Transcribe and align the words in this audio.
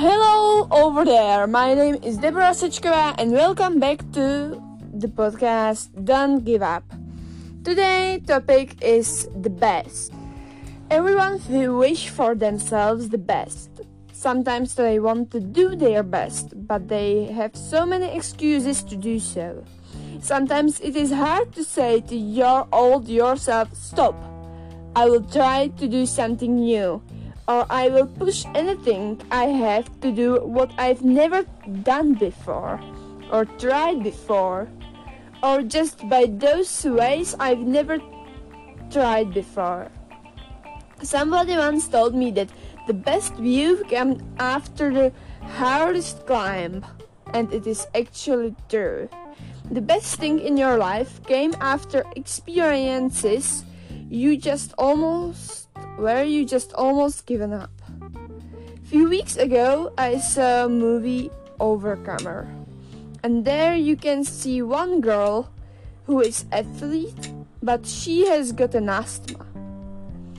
Hello 0.00 0.66
over 0.70 1.04
there. 1.04 1.46
My 1.46 1.74
name 1.74 1.98
is 2.02 2.16
Deborah 2.16 2.56
Sechkova 2.56 3.14
and 3.18 3.32
welcome 3.32 3.78
back 3.78 3.98
to 4.16 4.56
the 4.94 5.08
podcast 5.08 5.92
Don't 6.06 6.42
Give 6.42 6.62
Up. 6.62 6.84
Today 7.64 8.22
topic 8.26 8.82
is 8.82 9.28
the 9.42 9.50
best. 9.50 10.14
Everyone 10.90 11.38
will 11.50 11.76
wish 11.76 12.08
for 12.08 12.34
themselves 12.34 13.10
the 13.10 13.18
best. 13.18 13.68
Sometimes 14.14 14.74
they 14.74 14.98
want 15.00 15.30
to 15.32 15.38
do 15.38 15.76
their 15.76 16.02
best, 16.02 16.54
but 16.66 16.88
they 16.88 17.26
have 17.26 17.54
so 17.54 17.84
many 17.84 18.08
excuses 18.16 18.82
to 18.84 18.96
do 18.96 19.18
so. 19.20 19.62
Sometimes 20.22 20.80
it 20.80 20.96
is 20.96 21.12
hard 21.12 21.52
to 21.52 21.62
say 21.62 22.00
to 22.08 22.16
your 22.16 22.66
old 22.72 23.06
yourself, 23.06 23.68
stop. 23.74 24.16
I 24.96 25.04
will 25.04 25.24
try 25.24 25.68
to 25.76 25.86
do 25.86 26.06
something 26.06 26.56
new 26.56 27.02
or 27.50 27.66
I 27.68 27.88
will 27.88 28.06
push 28.06 28.46
anything 28.54 29.20
I 29.32 29.46
have 29.46 29.88
to 30.02 30.12
do 30.12 30.38
what 30.56 30.70
I've 30.78 31.02
never 31.02 31.42
done 31.82 32.14
before 32.14 32.78
or 33.32 33.44
tried 33.44 34.04
before 34.04 34.68
or 35.42 35.62
just 35.62 36.08
by 36.08 36.26
those 36.26 36.84
ways 36.84 37.34
I've 37.40 37.66
never 37.66 37.98
tried 38.90 39.34
before. 39.34 39.90
Somebody 41.02 41.56
once 41.56 41.88
told 41.88 42.14
me 42.14 42.30
that 42.32 42.50
the 42.86 42.94
best 42.94 43.34
view 43.34 43.82
comes 43.90 44.22
after 44.38 44.92
the 44.92 45.12
hardest 45.42 46.26
climb, 46.26 46.84
and 47.32 47.52
it 47.52 47.66
is 47.66 47.86
actually 47.94 48.54
true. 48.68 49.08
The 49.70 49.80
best 49.80 50.20
thing 50.20 50.38
in 50.38 50.56
your 50.56 50.76
life 50.76 51.24
came 51.26 51.54
after 51.60 52.04
experiences 52.14 53.64
you 54.10 54.36
just 54.36 54.74
almost 54.76 55.59
where 55.96 56.24
you 56.24 56.44
just 56.44 56.72
almost 56.74 57.26
given 57.26 57.52
up. 57.52 57.70
Few 58.84 59.08
weeks 59.08 59.36
ago, 59.36 59.92
I 59.96 60.18
saw 60.18 60.64
a 60.64 60.68
movie 60.68 61.30
Overcomer, 61.60 62.48
and 63.22 63.44
there 63.44 63.76
you 63.76 63.96
can 63.96 64.24
see 64.24 64.62
one 64.62 65.00
girl 65.00 65.52
who 66.06 66.20
is 66.20 66.44
athlete, 66.50 67.30
but 67.62 67.86
she 67.86 68.26
has 68.26 68.52
got 68.52 68.74
an 68.74 68.88
asthma. 68.88 69.46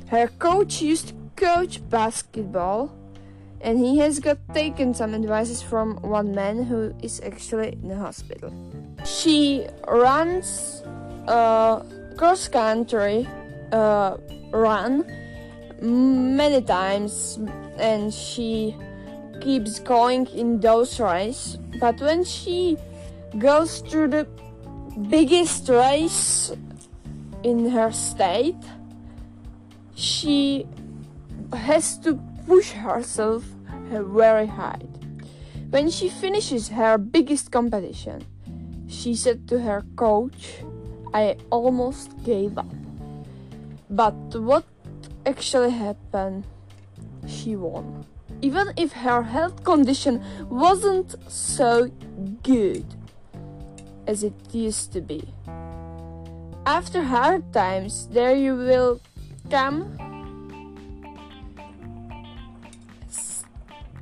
Her 0.07 0.27
coach 0.27 0.81
used 0.81 1.09
to 1.09 1.13
coach 1.35 1.79
basketball, 1.89 2.91
and 3.61 3.79
he 3.79 3.99
has 3.99 4.19
got 4.19 4.37
taken 4.53 4.93
some 4.93 5.13
advices 5.13 5.61
from 5.61 5.95
one 6.01 6.35
man 6.35 6.63
who 6.63 6.93
is 7.01 7.21
actually 7.23 7.73
in 7.73 7.87
the 7.87 7.95
hospital. 7.95 8.51
She 9.05 9.67
runs 9.87 10.83
a 11.27 11.85
cross 12.17 12.47
country 12.47 13.27
uh, 13.71 14.17
run 14.51 15.05
many 15.81 16.61
times 16.61 17.39
and 17.77 18.13
she 18.13 18.75
keeps 19.41 19.79
going 19.79 20.27
in 20.27 20.59
those 20.59 20.99
races 20.99 21.57
but 21.79 21.99
when 21.99 22.23
she 22.23 22.77
goes 23.39 23.79
through 23.79 24.07
the 24.07 24.27
biggest 25.09 25.67
race 25.69 26.51
in 27.43 27.69
her 27.69 27.91
state 27.91 28.63
she 29.95 30.65
has 31.53 31.97
to 31.99 32.19
push 32.47 32.71
herself 32.71 33.43
very 33.91 34.47
hard. 34.47 34.87
When 35.69 35.89
she 35.89 36.09
finishes 36.09 36.69
her 36.69 36.97
biggest 36.97 37.51
competition 37.51 38.25
she 38.87 39.15
said 39.15 39.47
to 39.47 39.59
her 39.59 39.83
coach 39.95 40.63
i 41.13 41.37
almost 41.49 42.11
gave 42.23 42.57
up. 42.57 42.71
But 43.89 44.15
what 44.35 44.65
actually 45.25 45.71
happened, 45.71 46.45
she 47.27 47.55
won. 47.55 48.05
Even 48.41 48.73
if 48.77 48.91
her 48.93 49.21
health 49.23 49.63
condition 49.63 50.23
wasn't 50.49 51.15
so 51.31 51.91
good 52.43 52.85
as 54.07 54.23
it 54.23 54.33
used 54.51 54.91
to 54.93 55.01
be. 55.01 55.23
After 56.65 57.03
hard 57.03 57.53
times, 57.53 58.07
there 58.07 58.35
you 58.35 58.55
will 58.55 59.01
come 59.49 59.97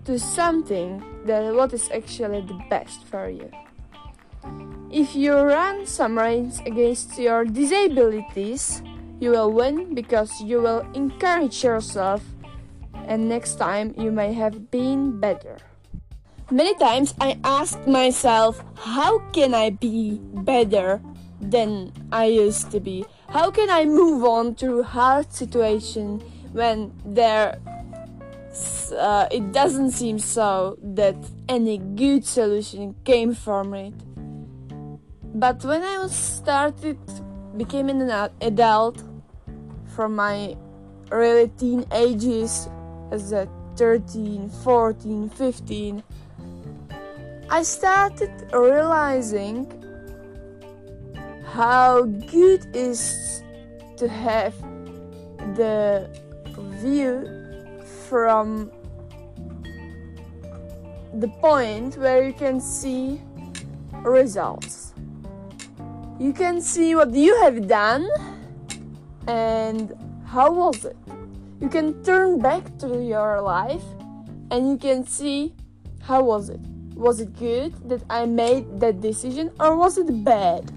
to 0.06 0.20
something 0.20 1.04
that 1.26 1.54
what 1.54 1.74
is 1.74 1.90
actually 1.92 2.42
the 2.42 2.60
best 2.70 3.04
for 3.06 3.30
you. 3.30 3.50
If 4.92 5.16
you 5.16 5.34
run 5.34 5.86
some 5.86 6.18
race 6.18 6.60
against 6.66 7.20
your 7.20 7.46
disabilities, 7.46 8.82
you 9.19 9.31
will 9.31 9.52
win 9.52 9.94
because 9.94 10.41
you 10.41 10.62
will 10.62 10.85
encourage 10.94 11.63
yourself, 11.63 12.24
and 13.06 13.30
next 13.30 13.56
time 13.56 13.94
you 13.97 14.12
may 14.12 14.34
have 14.34 14.72
been 14.72 15.19
better. 15.19 15.57
Many 16.52 16.74
times 16.75 17.13
I 17.22 17.38
asked 17.44 17.85
myself, 17.88 18.63
how 18.75 19.19
can 19.34 19.53
I 19.53 19.69
be 19.69 20.19
better 20.19 21.02
than 21.40 21.94
I 22.12 22.25
used 22.25 22.72
to 22.72 22.80
be? 22.80 23.06
How 23.30 23.52
can 23.52 23.69
I 23.69 23.85
move 23.85 24.24
on 24.24 24.56
through 24.56 24.84
hard 24.84 25.31
situation 25.31 26.19
when 26.51 26.91
there 27.06 27.59
uh, 28.97 29.28
it 29.31 29.51
doesn't 29.51 29.91
seem 29.91 30.19
so 30.19 30.78
that 30.81 31.16
any 31.47 31.78
good 31.78 32.25
solution 32.25 32.96
came 33.03 33.34
from 33.34 33.74
it. 33.74 33.94
But 35.36 35.63
when 35.63 35.84
I 35.84 36.00
was 36.00 36.16
started 36.16 36.97
becoming 37.56 38.01
an 38.01 38.31
adult, 38.41 39.03
from 40.00 40.16
my 40.16 40.56
early 41.12 41.50
teen 41.58 41.84
ages 41.92 42.70
as 43.12 43.34
a 43.34 43.50
13, 43.76 44.50
14, 44.50 45.30
15, 45.30 46.04
I 47.50 47.64
started 47.64 48.32
realizing 48.54 49.68
how 51.52 52.04
good 52.04 52.74
is 52.74 53.44
to 53.98 54.08
have 54.08 54.56
the 55.58 56.10
view 56.80 57.84
from 58.08 58.72
the 61.16 61.28
point 61.42 61.98
where 61.98 62.24
you 62.26 62.31
can 62.31 62.62
see 62.62 63.22
results. 64.06 64.94
You 66.18 66.31
can 66.31 66.62
see 66.62 66.96
what 66.96 67.14
you 67.14 67.38
have 67.42 67.68
done 67.68 68.08
and 69.28 69.94
how 70.25 70.52
was 70.52 70.85
it? 70.85 70.97
You 71.59 71.69
can 71.69 72.03
turn 72.03 72.40
back 72.40 72.78
to 72.80 73.03
your 73.03 73.41
life 73.41 73.84
and 74.52 74.69
you 74.69 74.78
can 74.78 75.06
see 75.06 75.53
how 76.02 76.24
was 76.24 76.50
it? 76.50 76.59
Was 76.96 77.19
it 77.19 77.38
good 77.38 77.74
that 77.90 78.03
I 78.09 78.25
made 78.25 78.80
that 78.80 79.02
decision 79.02 79.52
or 79.59 79.75
was 79.75 79.97
it 79.97 80.24
bad? 80.24 80.72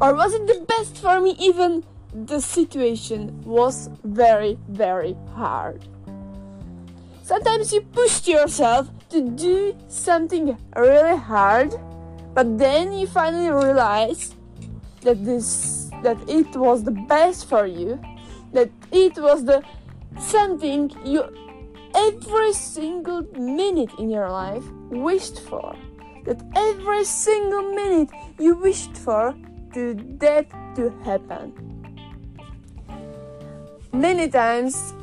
Or 0.00 0.14
was 0.14 0.32
it 0.34 0.46
the 0.46 0.64
best 0.66 0.96
for 0.98 1.20
me 1.20 1.36
even 1.38 1.84
the 2.12 2.40
situation 2.40 3.40
was 3.44 3.90
very 4.02 4.58
very 4.68 5.16
hard? 5.34 5.84
Sometimes 7.22 7.72
you 7.72 7.82
push 7.82 8.26
yourself 8.26 8.90
to 9.10 9.22
do 9.22 9.76
something 9.88 10.56
really 10.74 11.16
hard, 11.16 11.74
but 12.34 12.58
then 12.58 12.92
you 12.92 13.06
finally 13.06 13.50
realize 13.50 14.34
that 15.02 15.24
this 15.24 15.89
that 16.02 16.18
it 16.28 16.56
was 16.56 16.84
the 16.84 16.90
best 16.90 17.48
for 17.48 17.66
you, 17.66 18.00
that 18.52 18.70
it 18.92 19.16
was 19.18 19.44
the 19.44 19.62
something 20.18 20.90
you 21.04 21.24
every 21.94 22.52
single 22.52 23.22
minute 23.38 23.90
in 23.98 24.10
your 24.10 24.30
life 24.30 24.64
wished 24.90 25.40
for, 25.40 25.74
that 26.24 26.40
every 26.54 27.04
single 27.04 27.62
minute 27.74 28.10
you 28.38 28.54
wished 28.54 28.96
for 28.96 29.34
to 29.74 29.94
that 30.18 30.46
to 30.76 30.90
happen. 31.04 31.52
Many 33.92 34.28
times, 34.28 34.94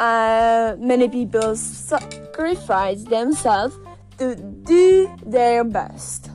uh, 0.00 0.76
many 0.78 1.08
people 1.08 1.56
sacrifice 1.56 3.04
themselves 3.04 3.78
to 4.18 4.34
do 4.64 5.14
their 5.26 5.64
best, 5.64 6.30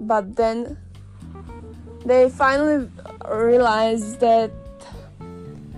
but 0.00 0.36
then 0.36 0.78
they 2.06 2.30
finally 2.30 2.88
realize 3.28 4.16
that 4.18 4.52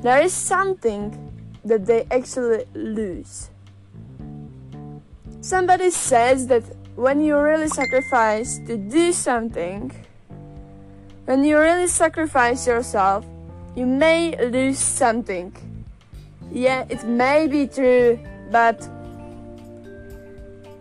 there 0.03 0.21
is 0.21 0.33
something 0.33 1.11
that 1.65 1.87
they 1.87 2.07
actually 2.11 2.65
lose. 2.75 3.51
Somebody 5.41 5.91
says 5.91 6.47
that 6.49 6.65
when 6.97 7.23
you 7.23 7.39
really 7.39 7.69
sacrifice 7.69 8.59
to 8.67 8.77
do 8.77 9.13
something, 9.13 9.91
when 11.25 11.45
you 11.45 11.59
really 11.59 11.89
sacrifice 11.89 12.67
yourself, 12.67 13.25
you 13.75 13.87
may 13.87 14.37
lose 14.51 14.79
something. 14.79 15.53
Yeah, 16.53 16.85
it 16.91 17.05
may 17.05 17.47
be 17.47 17.67
true, 17.67 18.19
but 18.51 18.87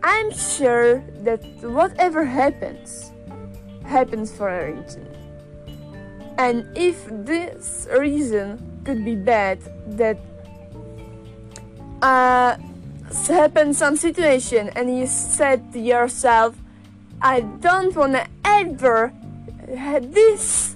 I'm 0.03 0.31
sure 0.31 1.03
that 1.23 1.41
whatever 1.63 2.25
happens, 2.25 3.11
happens 3.85 4.31
for 4.35 4.49
a 4.49 4.73
reason. 4.73 5.16
And 6.37 6.69
if 6.77 7.05
this 7.09 7.87
reason 7.91 8.81
could 8.85 9.03
be 9.03 9.15
bad, 9.15 9.59
that 9.97 10.17
uh, 12.01 12.57
happen 13.27 13.73
some 13.73 13.95
situation 13.95 14.69
and 14.75 14.97
you 14.97 15.07
said 15.07 15.73
to 15.73 15.79
yourself, 15.79 16.55
I 17.21 17.41
don't 17.41 17.95
want 17.95 18.13
to 18.13 18.27
ever 18.45 19.11
have 19.75 20.13
this 20.13 20.75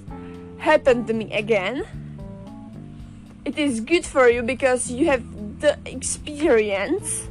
happen 0.58 1.06
to 1.06 1.12
me 1.12 1.32
again. 1.32 1.84
It 3.44 3.58
is 3.58 3.80
good 3.80 4.04
for 4.04 4.28
you 4.28 4.42
because 4.42 4.90
you 4.90 5.06
have 5.06 5.22
the 5.60 5.78
experience 5.86 7.28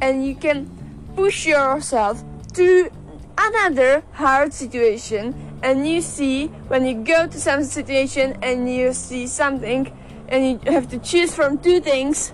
and 0.00 0.26
you 0.26 0.34
can 0.34 0.68
push 1.16 1.46
yourself 1.46 2.22
to 2.54 2.90
another 3.38 4.02
hard 4.12 4.52
situation 4.52 5.51
and 5.62 5.86
you 5.86 6.00
see 6.00 6.48
when 6.68 6.86
you 6.86 6.94
go 6.94 7.26
to 7.26 7.40
some 7.40 7.64
situation 7.64 8.36
and 8.42 8.72
you 8.72 8.92
see 8.92 9.26
something 9.26 9.92
and 10.28 10.64
you 10.64 10.72
have 10.72 10.88
to 10.88 10.98
choose 10.98 11.34
from 11.34 11.58
two 11.58 11.80
things 11.80 12.32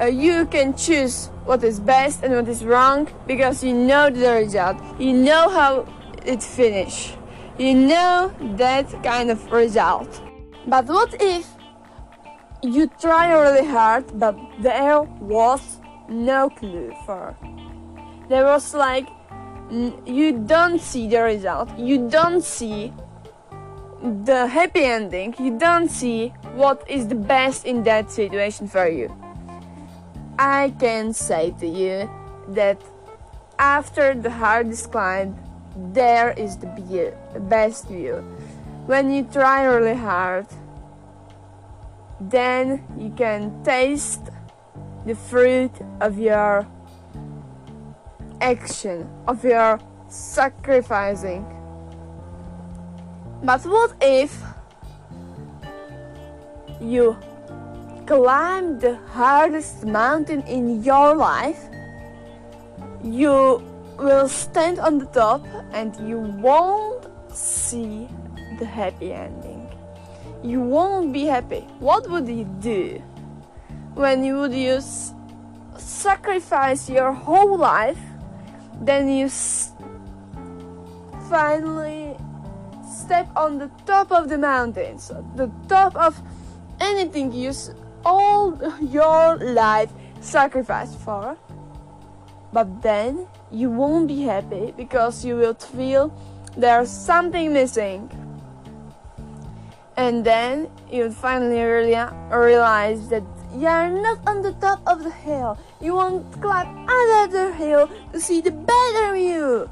uh, 0.00 0.06
you 0.06 0.46
can 0.46 0.76
choose 0.76 1.26
what 1.44 1.62
is 1.62 1.78
best 1.78 2.22
and 2.22 2.34
what 2.34 2.48
is 2.48 2.64
wrong 2.64 3.08
because 3.26 3.62
you 3.62 3.72
know 3.72 4.10
the 4.10 4.32
result. 4.32 4.76
You 4.98 5.12
know 5.12 5.48
how 5.48 5.86
it 6.24 6.42
finish. 6.42 7.14
You 7.58 7.74
know 7.74 8.34
that 8.56 8.90
kind 9.04 9.30
of 9.30 9.52
result. 9.52 10.20
But 10.66 10.86
what 10.86 11.14
if 11.20 11.46
you 12.62 12.90
try 12.98 13.32
really 13.32 13.66
hard 13.66 14.18
but 14.18 14.36
there 14.60 15.02
was 15.02 15.78
no 16.08 16.50
clue 16.50 16.92
for. 17.06 17.36
There 18.28 18.46
was 18.46 18.74
like 18.74 19.06
you 20.06 20.32
don't 20.46 20.80
see 20.80 21.08
the 21.08 21.22
result. 21.22 21.68
You 21.78 22.08
don't 22.08 22.42
see 22.42 22.92
the 24.26 24.46
happy 24.46 24.84
ending. 24.84 25.34
You 25.38 25.58
don't 25.58 25.88
see 25.88 26.28
what 26.54 26.88
is 26.88 27.08
the 27.08 27.14
best 27.14 27.64
in 27.64 27.82
that 27.84 28.10
situation 28.10 28.68
for 28.68 28.88
you. 28.88 29.14
I 30.38 30.74
can 30.78 31.12
say 31.12 31.54
to 31.60 31.66
you 31.66 32.10
that 32.48 32.78
after 33.58 34.14
the 34.14 34.30
hardest 34.30 34.90
climb 34.90 35.38
there 35.92 36.32
is 36.32 36.56
the 36.56 37.14
best 37.48 37.88
view. 37.88 38.16
When 38.86 39.12
you 39.12 39.24
try 39.24 39.64
really 39.64 39.94
hard 39.96 40.46
then 42.20 42.82
you 42.98 43.10
can 43.10 43.62
taste 43.64 44.22
the 45.06 45.14
fruit 45.14 45.72
of 46.00 46.18
your 46.18 46.66
action, 48.44 49.08
of 49.26 49.42
your 49.42 49.80
sacrificing. 50.08 51.48
But 53.42 53.64
what 53.64 53.96
if 54.02 54.36
you 56.78 57.16
climb 58.06 58.78
the 58.78 58.96
hardest 59.16 59.86
mountain 59.86 60.42
in 60.42 60.84
your 60.84 61.16
life? 61.16 61.58
You 63.02 63.64
will 63.98 64.28
stand 64.28 64.78
on 64.78 64.98
the 64.98 65.06
top 65.06 65.42
and 65.72 65.96
you 66.06 66.18
won't 66.20 67.08
see 67.32 68.08
the 68.58 68.66
happy 68.66 69.12
ending. 69.12 69.72
You 70.42 70.60
won't 70.60 71.14
be 71.14 71.24
happy. 71.24 71.64
What 71.80 72.10
would 72.10 72.28
you 72.28 72.44
do 72.60 73.00
when 73.94 74.22
you 74.22 74.36
would 74.36 74.52
use 74.52 75.14
sacrifice 75.78 76.90
your 76.90 77.12
whole 77.12 77.56
life 77.56 77.98
then 78.86 79.08
you 79.08 79.26
s- 79.26 79.72
finally 81.28 82.16
step 82.86 83.28
on 83.36 83.58
the 83.58 83.70
top 83.86 84.12
of 84.12 84.28
the 84.28 84.38
mountains, 84.38 85.10
the 85.36 85.50
top 85.68 85.96
of 85.96 86.20
anything 86.80 87.32
you 87.32 87.50
s- 87.50 87.70
all 88.04 88.54
your 88.80 89.36
life 89.36 89.90
sacrificed 90.20 90.98
for. 90.98 91.36
But 92.52 92.82
then 92.82 93.26
you 93.50 93.70
won't 93.70 94.06
be 94.08 94.22
happy 94.22 94.72
because 94.76 95.24
you 95.24 95.36
will 95.36 95.54
feel 95.54 96.12
there's 96.56 96.90
something 96.90 97.52
missing. 97.52 98.10
And 99.96 100.24
then 100.24 100.68
you'll 100.90 101.12
finally 101.12 101.62
rea- 101.62 102.10
realize 102.30 103.08
that 103.08 103.22
you're 103.54 103.88
not 103.88 104.18
on 104.26 104.42
the 104.42 104.52
top 104.54 104.82
of 104.86 105.04
the 105.04 105.10
hill. 105.10 105.56
You 105.80 105.94
won't 105.94 106.26
climb 106.42 106.86
another 106.88 107.52
hill 107.52 107.88
to 108.12 108.20
see 108.20 108.40
the 108.40 108.50
better 108.50 109.14
view. 109.14 109.70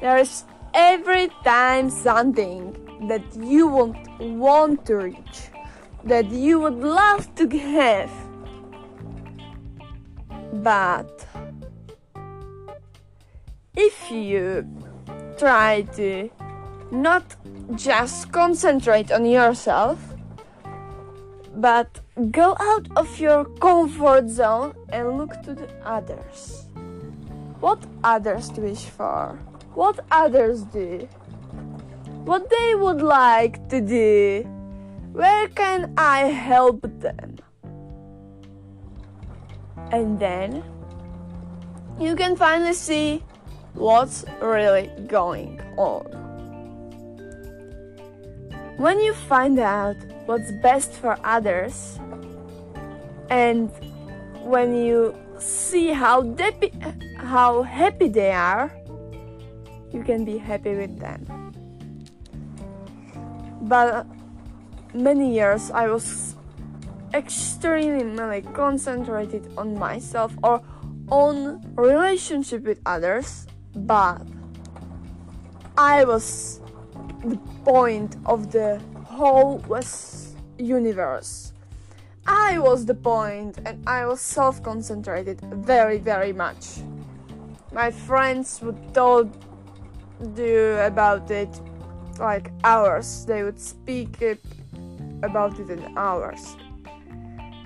There's 0.00 0.44
every 0.72 1.28
time 1.44 1.90
something 1.90 2.72
that 3.08 3.22
you 3.36 3.68
won't 3.68 4.08
want 4.20 4.86
to 4.86 4.96
reach, 4.96 5.50
that 6.04 6.30
you 6.30 6.60
would 6.60 6.80
love 6.80 7.34
to 7.36 7.48
have. 7.58 8.10
But 10.62 11.26
if 13.76 14.10
you 14.10 14.66
try 15.36 15.82
to 15.96 16.30
not 16.90 17.36
just 17.74 18.32
concentrate 18.32 19.10
on 19.10 19.26
yourself, 19.26 19.98
but 21.56 22.00
go 22.30 22.56
out 22.60 22.88
of 22.96 23.18
your 23.18 23.44
comfort 23.44 24.28
zone 24.28 24.74
and 24.90 25.18
look 25.18 25.40
to 25.42 25.54
the 25.54 25.68
others. 25.84 26.66
What 27.60 27.82
others 28.02 28.50
wish 28.52 28.84
for? 28.84 29.38
What 29.74 30.00
others 30.10 30.62
do? 30.64 31.08
What 32.24 32.48
they 32.50 32.74
would 32.74 33.02
like 33.02 33.68
to 33.68 33.80
do? 33.80 34.42
Where 35.12 35.48
can 35.48 35.94
I 35.96 36.26
help 36.26 36.80
them? 37.00 37.38
And 39.92 40.18
then 40.18 40.64
you 42.00 42.16
can 42.16 42.34
finally 42.34 42.74
see 42.74 43.22
what's 43.74 44.24
really 44.40 44.90
going 45.06 45.60
on. 45.76 46.23
When 48.76 49.00
you 49.00 49.14
find 49.14 49.58
out 49.58 49.96
what's 50.26 50.50
best 50.62 50.92
for 50.92 51.16
others 51.24 51.98
and 53.30 53.70
when 54.42 54.74
you 54.74 55.14
see 55.38 55.90
how 55.90 56.22
depi- 56.22 56.74
how 57.18 57.62
happy 57.62 58.08
they 58.08 58.32
are 58.32 58.70
you 59.92 60.02
can 60.02 60.24
be 60.24 60.38
happy 60.38 60.74
with 60.74 60.98
them. 60.98 61.22
But 63.62 64.06
many 64.94 65.34
years 65.34 65.72
i 65.72 65.88
was 65.88 66.36
extremely 67.12 68.42
concentrated 68.54 69.42
on 69.58 69.76
myself 69.76 70.32
or 70.42 70.62
on 71.10 71.60
relationship 71.74 72.62
with 72.62 72.78
others 72.86 73.46
but 73.74 74.22
i 75.76 76.04
was 76.04 76.60
the 77.24 77.38
point 77.64 78.16
of 78.26 78.52
the 78.52 78.80
whole 79.06 79.58
was 79.68 80.34
universe. 80.58 81.52
I 82.26 82.58
was 82.58 82.86
the 82.86 82.94
point 82.94 83.58
and 83.64 83.82
I 83.86 84.06
was 84.06 84.20
self 84.20 84.62
concentrated 84.62 85.40
very, 85.40 85.98
very 85.98 86.32
much. 86.32 86.80
My 87.72 87.90
friends 87.90 88.60
would 88.62 88.94
talk 88.94 89.28
do 90.34 90.78
about 90.78 91.30
it 91.30 91.60
like 92.18 92.50
hours. 92.62 93.24
They 93.26 93.42
would 93.42 93.60
speak 93.60 94.22
it 94.22 94.40
about 95.22 95.58
it 95.58 95.70
in 95.70 95.96
hours, 95.96 96.56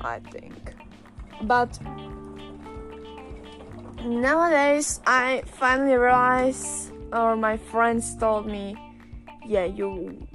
I 0.01 0.21
think. 0.31 0.75
But 1.43 1.79
nowadays, 4.05 5.01
I 5.07 5.43
finally 5.47 5.95
realize, 5.97 6.91
or 7.13 7.37
my 7.37 7.57
friends 7.57 8.17
told 8.17 8.47
me, 8.47 8.77
yeah, 9.49 9.65
you 9.65 10.27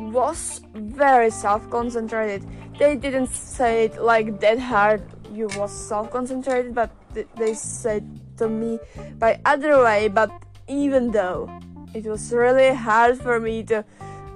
was 0.00 0.62
very 0.74 1.30
self-concentrated. 1.30 2.44
They 2.78 2.96
didn't 2.96 3.28
say 3.28 3.84
it 3.84 4.02
like 4.02 4.40
that 4.40 4.58
hard. 4.58 5.02
You 5.32 5.48
was 5.56 5.70
self-concentrated, 5.72 6.74
but 6.74 6.90
th- 7.14 7.28
they 7.36 7.54
said 7.54 8.04
to 8.38 8.48
me 8.48 8.78
by 9.18 9.40
other 9.44 9.82
way. 9.82 10.08
But 10.08 10.30
even 10.68 11.10
though 11.10 11.50
it 11.94 12.06
was 12.06 12.32
really 12.32 12.74
hard 12.74 13.18
for 13.20 13.38
me 13.40 13.62
to, 13.64 13.84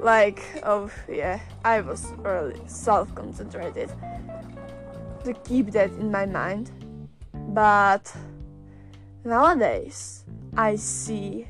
like, 0.01 0.43
oh 0.65 0.91
yeah, 1.09 1.41
I 1.65 1.81
was 1.81 2.13
really 2.19 2.61
self-concentrated 2.67 3.91
to 5.25 5.35
keep 5.45 5.71
that 5.73 5.91
in 5.93 6.11
my 6.11 6.27
mind. 6.27 6.71
But 7.33 8.15
nowadays, 9.25 10.25
I 10.57 10.77
see 10.77 11.47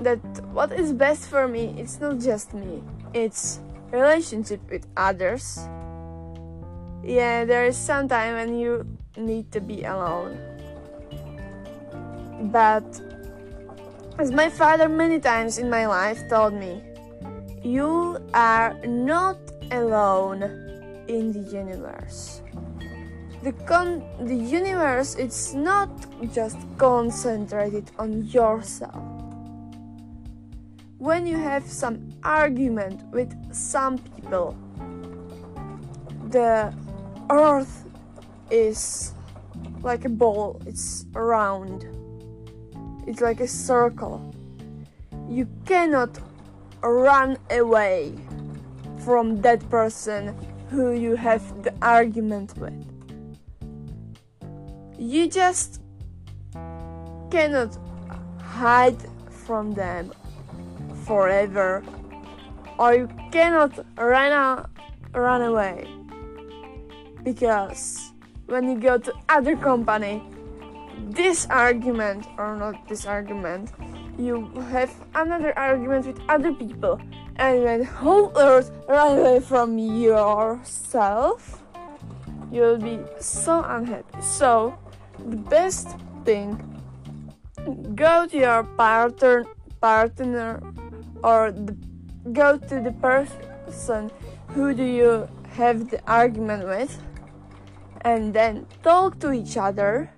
that 0.00 0.18
what 0.52 0.72
is 0.72 0.92
best 0.92 1.28
for 1.28 1.46
me 1.48 1.74
it's 1.78 2.00
not 2.00 2.18
just 2.18 2.54
me 2.54 2.82
it's 3.14 3.60
relationship 3.90 4.60
with 4.70 4.86
others 4.96 5.58
yeah 7.02 7.44
there 7.44 7.64
is 7.66 7.76
some 7.76 8.08
time 8.08 8.34
when 8.34 8.58
you 8.58 8.86
need 9.16 9.50
to 9.52 9.60
be 9.60 9.84
alone 9.84 10.38
but 12.52 12.84
as 14.18 14.30
my 14.30 14.48
father 14.48 14.88
many 14.88 15.18
times 15.18 15.58
in 15.58 15.68
my 15.68 15.86
life 15.86 16.20
told 16.28 16.54
me 16.54 16.82
you 17.62 18.18
are 18.32 18.74
not 18.86 19.38
alone 19.70 20.42
in 21.08 21.32
the 21.32 21.40
universe. 21.50 22.42
The, 23.42 23.52
con- 23.52 24.04
the 24.20 24.34
universe 24.34 25.14
it's 25.16 25.54
not 25.54 25.90
just 26.32 26.58
concentrated 26.78 27.90
on 27.98 28.24
yourself. 28.26 29.09
When 31.00 31.26
you 31.26 31.38
have 31.38 31.66
some 31.66 32.10
argument 32.22 33.04
with 33.10 33.32
some 33.54 33.96
people, 33.96 34.54
the 36.28 36.74
earth 37.30 37.84
is 38.50 39.14
like 39.82 40.04
a 40.04 40.10
ball, 40.10 40.60
it's 40.66 41.06
round, 41.14 41.86
it's 43.06 43.22
like 43.22 43.40
a 43.40 43.48
circle. 43.48 44.30
You 45.26 45.48
cannot 45.64 46.20
run 46.82 47.38
away 47.50 48.14
from 48.98 49.40
that 49.40 49.66
person 49.70 50.36
who 50.68 50.92
you 50.92 51.16
have 51.16 51.62
the 51.62 51.72
argument 51.80 52.58
with. 52.58 52.76
You 54.98 55.28
just 55.28 55.80
cannot 57.30 57.78
hide 58.42 59.00
from 59.30 59.72
them 59.72 60.12
forever, 61.10 61.82
or 62.78 62.94
you 62.94 63.08
cannot 63.32 63.74
run, 63.98 64.30
out, 64.30 64.70
run 65.12 65.42
away. 65.42 65.90
Because 67.24 68.12
when 68.46 68.70
you 68.70 68.78
go 68.78 68.96
to 68.96 69.12
other 69.28 69.56
company 69.56 70.22
this 71.10 71.46
argument 71.50 72.26
or 72.38 72.56
not 72.56 72.86
this 72.86 73.06
argument 73.06 73.72
you 74.18 74.50
have 74.70 74.92
another 75.14 75.56
argument 75.58 76.06
with 76.06 76.20
other 76.28 76.52
people. 76.52 77.00
And 77.36 77.64
when 77.64 77.84
whole 77.84 78.30
earth 78.36 78.70
run 78.86 79.18
away 79.18 79.40
from 79.40 79.78
yourself 79.78 81.62
you'll 82.52 82.78
be 82.78 83.00
so 83.18 83.64
unhappy. 83.66 84.20
So 84.20 84.78
the 85.18 85.36
best 85.36 85.88
thing 86.24 86.54
go 87.94 88.26
to 88.26 88.36
your 88.36 88.62
partner 88.76 89.44
partner 89.80 90.60
or 91.22 91.52
the, 91.52 91.76
go 92.32 92.58
to 92.58 92.80
the 92.80 92.92
person 92.92 94.10
who 94.48 94.74
do 94.74 94.84
you 94.84 95.28
have 95.50 95.90
the 95.90 96.00
argument 96.06 96.66
with 96.66 97.00
and 98.02 98.32
then 98.32 98.66
talk 98.82 99.18
to 99.20 99.32
each 99.32 99.56
other. 99.56 100.10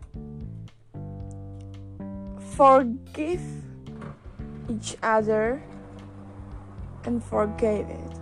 Forgive 2.55 3.43
each 4.69 4.97
other 5.03 5.63
and 7.05 7.23
forgive 7.25 7.89
it. 7.89 8.13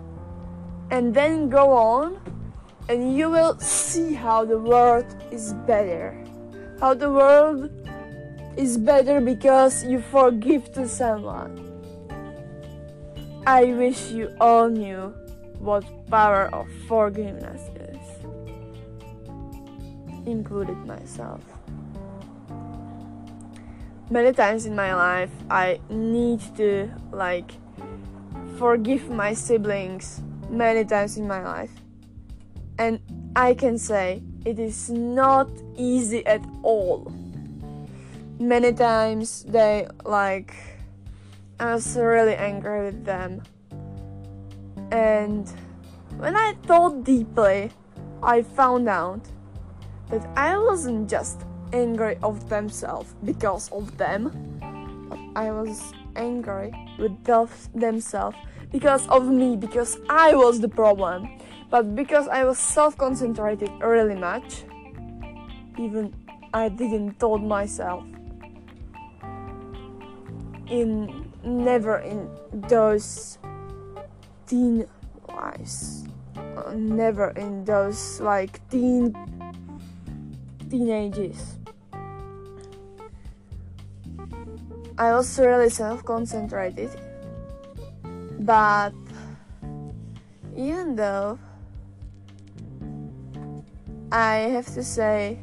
And 0.89 1.13
then 1.13 1.49
go 1.49 1.71
on 1.71 2.19
and 2.89 3.15
you 3.15 3.29
will 3.29 3.57
see 3.59 4.13
how 4.13 4.45
the 4.45 4.57
world 4.57 5.05
is 5.31 5.53
better. 5.67 6.17
How 6.79 6.93
the 6.93 7.11
world 7.11 7.69
is 8.57 8.77
better 8.77 9.21
because 9.21 9.85
you 9.85 10.01
forgive 10.01 10.73
to 10.73 10.87
someone 10.87 11.70
i 13.47 13.65
wish 13.65 14.11
you 14.11 14.31
all 14.39 14.69
knew 14.69 15.13
what 15.57 15.83
power 16.09 16.49
of 16.53 16.67
forgiveness 16.87 17.61
is. 17.75 17.97
Included 20.25 20.77
myself. 20.85 21.41
Many 24.09 24.33
times 24.33 24.65
in 24.65 24.75
my 24.75 24.93
life 24.93 25.31
i 25.49 25.79
need 25.89 26.41
to 26.57 26.89
like 27.11 27.51
forgive 28.57 29.09
my 29.09 29.33
siblings 29.33 30.21
many 30.49 30.85
times 30.85 31.17
in 31.17 31.27
my 31.27 31.43
life. 31.43 31.71
And 32.77 32.99
i 33.35 33.53
can 33.53 33.77
say 33.77 34.21
it 34.45 34.59
is 34.59 34.89
not 34.89 35.49
easy 35.77 36.25
at 36.25 36.41
all. 36.61 37.11
Many 38.39 38.73
times 38.73 39.43
they 39.43 39.87
like 40.03 40.53
i 41.61 41.75
was 41.75 41.95
really 41.95 42.35
angry 42.35 42.85
with 42.85 43.05
them. 43.05 43.41
And 44.91 45.47
when 46.17 46.35
i 46.35 46.53
thought 46.65 47.03
deeply 47.03 47.71
i 48.21 48.41
found 48.41 48.89
out 48.89 49.21
that 50.09 50.27
i 50.35 50.57
wasn't 50.57 51.09
just 51.09 51.45
angry 51.71 52.17
of 52.21 52.49
themselves 52.49 53.15
because 53.23 53.71
of 53.71 53.97
them 53.97 54.29
but 55.09 55.19
i 55.35 55.49
was 55.49 55.93
angry 56.17 56.73
with 56.99 57.15
themselves 57.73 58.35
because 58.71 59.07
of 59.07 59.27
me 59.27 59.55
because 59.55 59.97
i 60.09 60.33
was 60.33 60.59
the 60.59 60.67
problem. 60.67 61.29
But 61.69 61.95
because 61.95 62.27
i 62.27 62.43
was 62.43 62.57
self-concentrated 62.57 63.71
really 63.81 64.15
much 64.15 64.65
even 65.79 66.13
i 66.53 66.67
didn't 66.67 67.17
told 67.17 67.41
myself 67.43 68.03
in 70.67 71.30
never 71.43 71.99
in 71.99 72.29
those 72.69 73.37
teen 74.47 74.85
lives 75.27 76.05
uh, 76.35 76.73
never 76.75 77.29
in 77.31 77.65
those 77.65 78.19
like 78.21 78.61
teen 78.69 79.15
teenagers 80.69 81.57
I 85.01 85.15
was 85.15 85.39
really 85.39 85.71
self 85.71 86.05
concentrated. 86.05 86.93
But 88.41 88.93
even 90.55 90.95
though 90.95 91.39
I 94.11 94.53
have 94.53 94.67
to 94.75 94.83
say, 94.83 95.39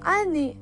I 0.00 0.24
need, 0.24 0.56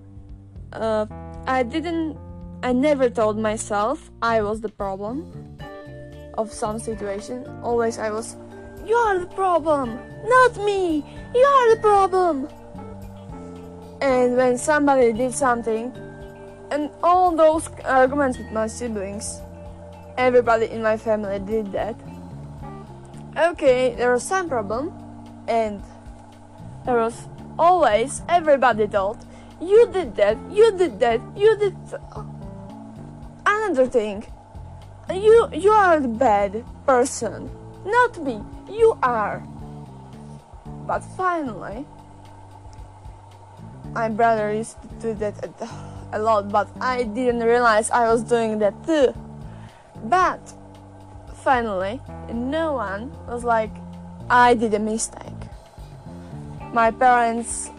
uh, 0.72 1.06
I 1.46 1.62
didn't, 1.62 2.18
I 2.64 2.72
never 2.72 3.08
told 3.08 3.38
myself 3.38 4.10
I 4.20 4.42
was 4.42 4.60
the 4.60 4.68
problem 4.68 5.58
of 6.36 6.52
some 6.52 6.80
situation. 6.80 7.46
Always 7.62 7.98
I 7.98 8.10
was, 8.10 8.36
you 8.84 8.96
are 8.96 9.18
the 9.20 9.26
problem, 9.26 9.98
not 10.24 10.56
me, 10.64 11.04
you 11.32 11.44
are 11.44 11.74
the 11.74 11.80
problem. 11.80 12.48
And 14.00 14.36
when 14.36 14.58
somebody 14.58 15.12
did 15.12 15.32
something, 15.32 15.92
and 16.72 16.90
all 17.02 17.36
those 17.36 17.68
arguments 17.84 18.38
with 18.38 18.50
my 18.50 18.66
siblings, 18.66 19.40
everybody 20.18 20.66
in 20.66 20.82
my 20.82 20.96
family 20.96 21.38
did 21.38 21.70
that. 21.70 21.94
Okay, 23.38 23.94
there 23.94 24.12
was 24.12 24.24
some 24.24 24.48
problem, 24.48 24.92
and 25.46 25.80
there 26.84 26.96
was 26.96 27.28
always 27.56 28.22
everybody 28.28 28.88
thought, 28.88 29.24
you 29.60 29.88
did 29.92 30.16
that, 30.16 30.36
you 30.50 30.72
did 30.76 31.00
that, 31.00 31.20
you 31.36 31.56
did 31.56 31.76
another 33.46 33.86
thing. 33.86 34.24
You 35.10 35.48
you 35.52 35.70
are 35.70 36.00
the 36.00 36.08
bad 36.08 36.64
person, 36.84 37.50
not 37.84 38.22
me. 38.22 38.42
You 38.68 38.98
are. 39.02 39.42
But 40.86 41.00
finally, 41.16 41.86
my 43.92 44.08
brother 44.08 44.52
used 44.52 44.76
to 44.82 44.88
do 45.00 45.14
that 45.14 45.34
a 46.12 46.18
lot, 46.18 46.50
but 46.50 46.68
I 46.80 47.04
didn't 47.04 47.42
realize 47.42 47.90
I 47.90 48.08
was 48.12 48.22
doing 48.22 48.58
that 48.58 48.74
too. 48.84 49.14
But 50.04 50.40
finally, 51.42 52.00
no 52.32 52.74
one 52.74 53.10
was 53.26 53.44
like, 53.44 53.70
I 54.28 54.54
did 54.54 54.74
a 54.74 54.78
mistake. 54.78 55.22
My 56.72 56.90
parents 56.90 57.70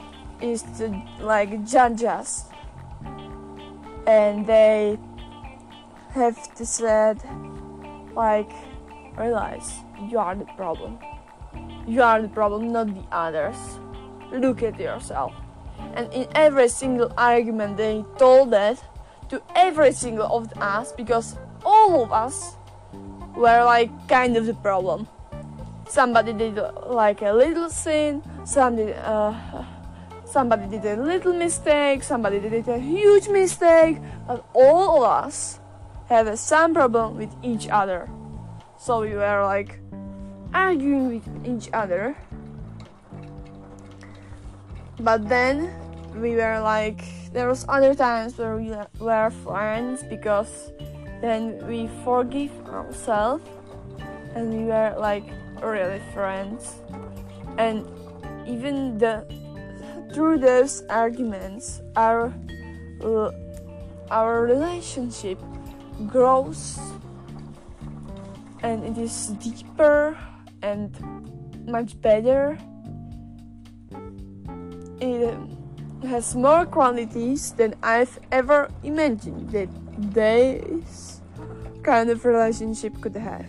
used 0.41 0.75
to 0.77 1.01
like 1.20 1.51
us, 1.74 2.46
and 4.06 4.46
they 4.46 4.98
have 6.12 6.56
to 6.56 6.65
said, 6.65 7.22
like, 8.13 8.51
realize 9.17 9.79
you 10.10 10.20
are 10.20 10.36
the 10.36 10.46
problem. 10.58 11.00
You 11.88 12.01
are 12.01 12.22
the 12.22 12.29
problem, 12.29 12.72
not 12.72 12.94
the 12.94 13.03
others. 13.12 13.58
Look 14.32 14.63
at 14.63 14.79
yourself 14.79 15.34
and 15.98 16.13
in 16.13 16.27
every 16.36 16.70
single 16.70 17.12
argument 17.17 17.77
they 17.77 18.06
told 18.17 18.51
that 18.51 18.82
to 19.29 19.41
every 19.56 19.91
single 19.91 20.27
of 20.27 20.51
us 20.62 20.91
because 20.94 21.36
all 21.65 22.03
of 22.03 22.12
us 22.12 22.56
were 23.36 23.63
like 23.63 23.89
kind 24.08 24.38
of 24.38 24.46
the 24.46 24.53
problem 24.53 25.08
somebody 25.88 26.34
did 26.34 26.60
like 26.86 27.22
a 27.22 27.32
little 27.32 27.70
sin 27.70 28.22
somebody 28.46 28.94
uh, 28.94 29.34
somebody 30.27 30.67
did 30.67 30.86
a 30.86 31.01
little 31.01 31.34
mistake 31.34 32.03
somebody 32.03 32.39
did 32.39 32.67
a 32.67 32.77
huge 32.77 33.27
mistake 33.29 33.98
but 34.27 34.46
all 34.53 35.03
of 35.03 35.25
us 35.25 35.60
have 36.10 36.27
some 36.38 36.74
problem 36.74 37.17
with 37.17 37.34
each 37.43 37.67
other 37.69 38.10
so 38.77 39.01
we 39.01 39.13
were 39.13 39.43
like 39.43 39.79
arguing 40.53 41.07
with 41.07 41.48
each 41.48 41.69
other 41.74 42.15
but 45.00 45.27
then 45.29 45.72
we 46.15 46.36
were 46.36 46.60
like 46.60 47.03
there 47.31 47.48
was 47.48 47.65
other 47.69 47.93
times 47.93 48.38
where 48.38 48.55
we 48.55 48.74
were 49.00 49.29
friends 49.29 50.03
because 50.03 50.72
then 51.22 51.65
we 51.67 51.89
forgive 52.03 52.51
ourselves 52.67 53.43
and 54.36 54.53
we 54.53 54.65
were 54.65 54.96
like 55.00 55.24
really 55.63 56.01
friends. 56.13 56.75
And 57.57 57.86
even 58.48 58.98
the 58.98 59.25
through 60.17 60.39
those 60.39 60.81
arguments, 60.89 61.79
our 61.95 62.33
uh, 63.05 63.29
our 64.09 64.41
relationship 64.50 65.38
grows 66.07 66.79
and 68.63 68.81
it 68.81 68.97
is 68.97 69.27
deeper 69.38 70.17
and 70.63 70.89
much 71.69 72.01
better. 72.01 72.57
It 74.97 75.38
um, 75.38 75.53
has 76.01 76.33
more 76.33 76.65
qualities 76.65 77.51
than 77.51 77.75
I've 77.83 78.17
ever 78.31 78.71
imagined 78.81 79.51
that 79.51 79.69
this 80.00 81.21
kind 81.83 82.09
of 82.09 82.25
relationship 82.25 83.00
could 83.01 83.15
have. 83.17 83.45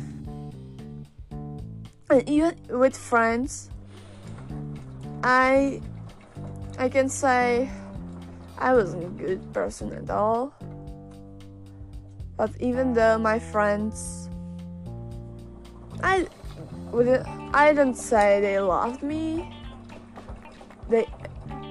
And 2.11 2.29
even 2.29 2.61
with 2.69 2.95
friends, 2.95 3.71
I 5.25 5.81
I 6.79 6.89
can 6.89 7.09
say 7.09 7.69
I 8.57 8.73
wasn't 8.73 9.05
a 9.05 9.09
good 9.09 9.53
person 9.53 9.93
at 9.93 10.09
all. 10.11 10.55
But 12.37 12.51
even 12.61 12.95
though 12.95 13.19
my 13.19 13.41
friends 13.41 14.29
I 16.03 16.29
would 16.93 17.09
I 17.53 17.73
don't 17.73 17.97
say 17.97 18.41
they 18.41 18.61
loved 18.61 19.03
me. 19.03 19.53
They 20.89 21.07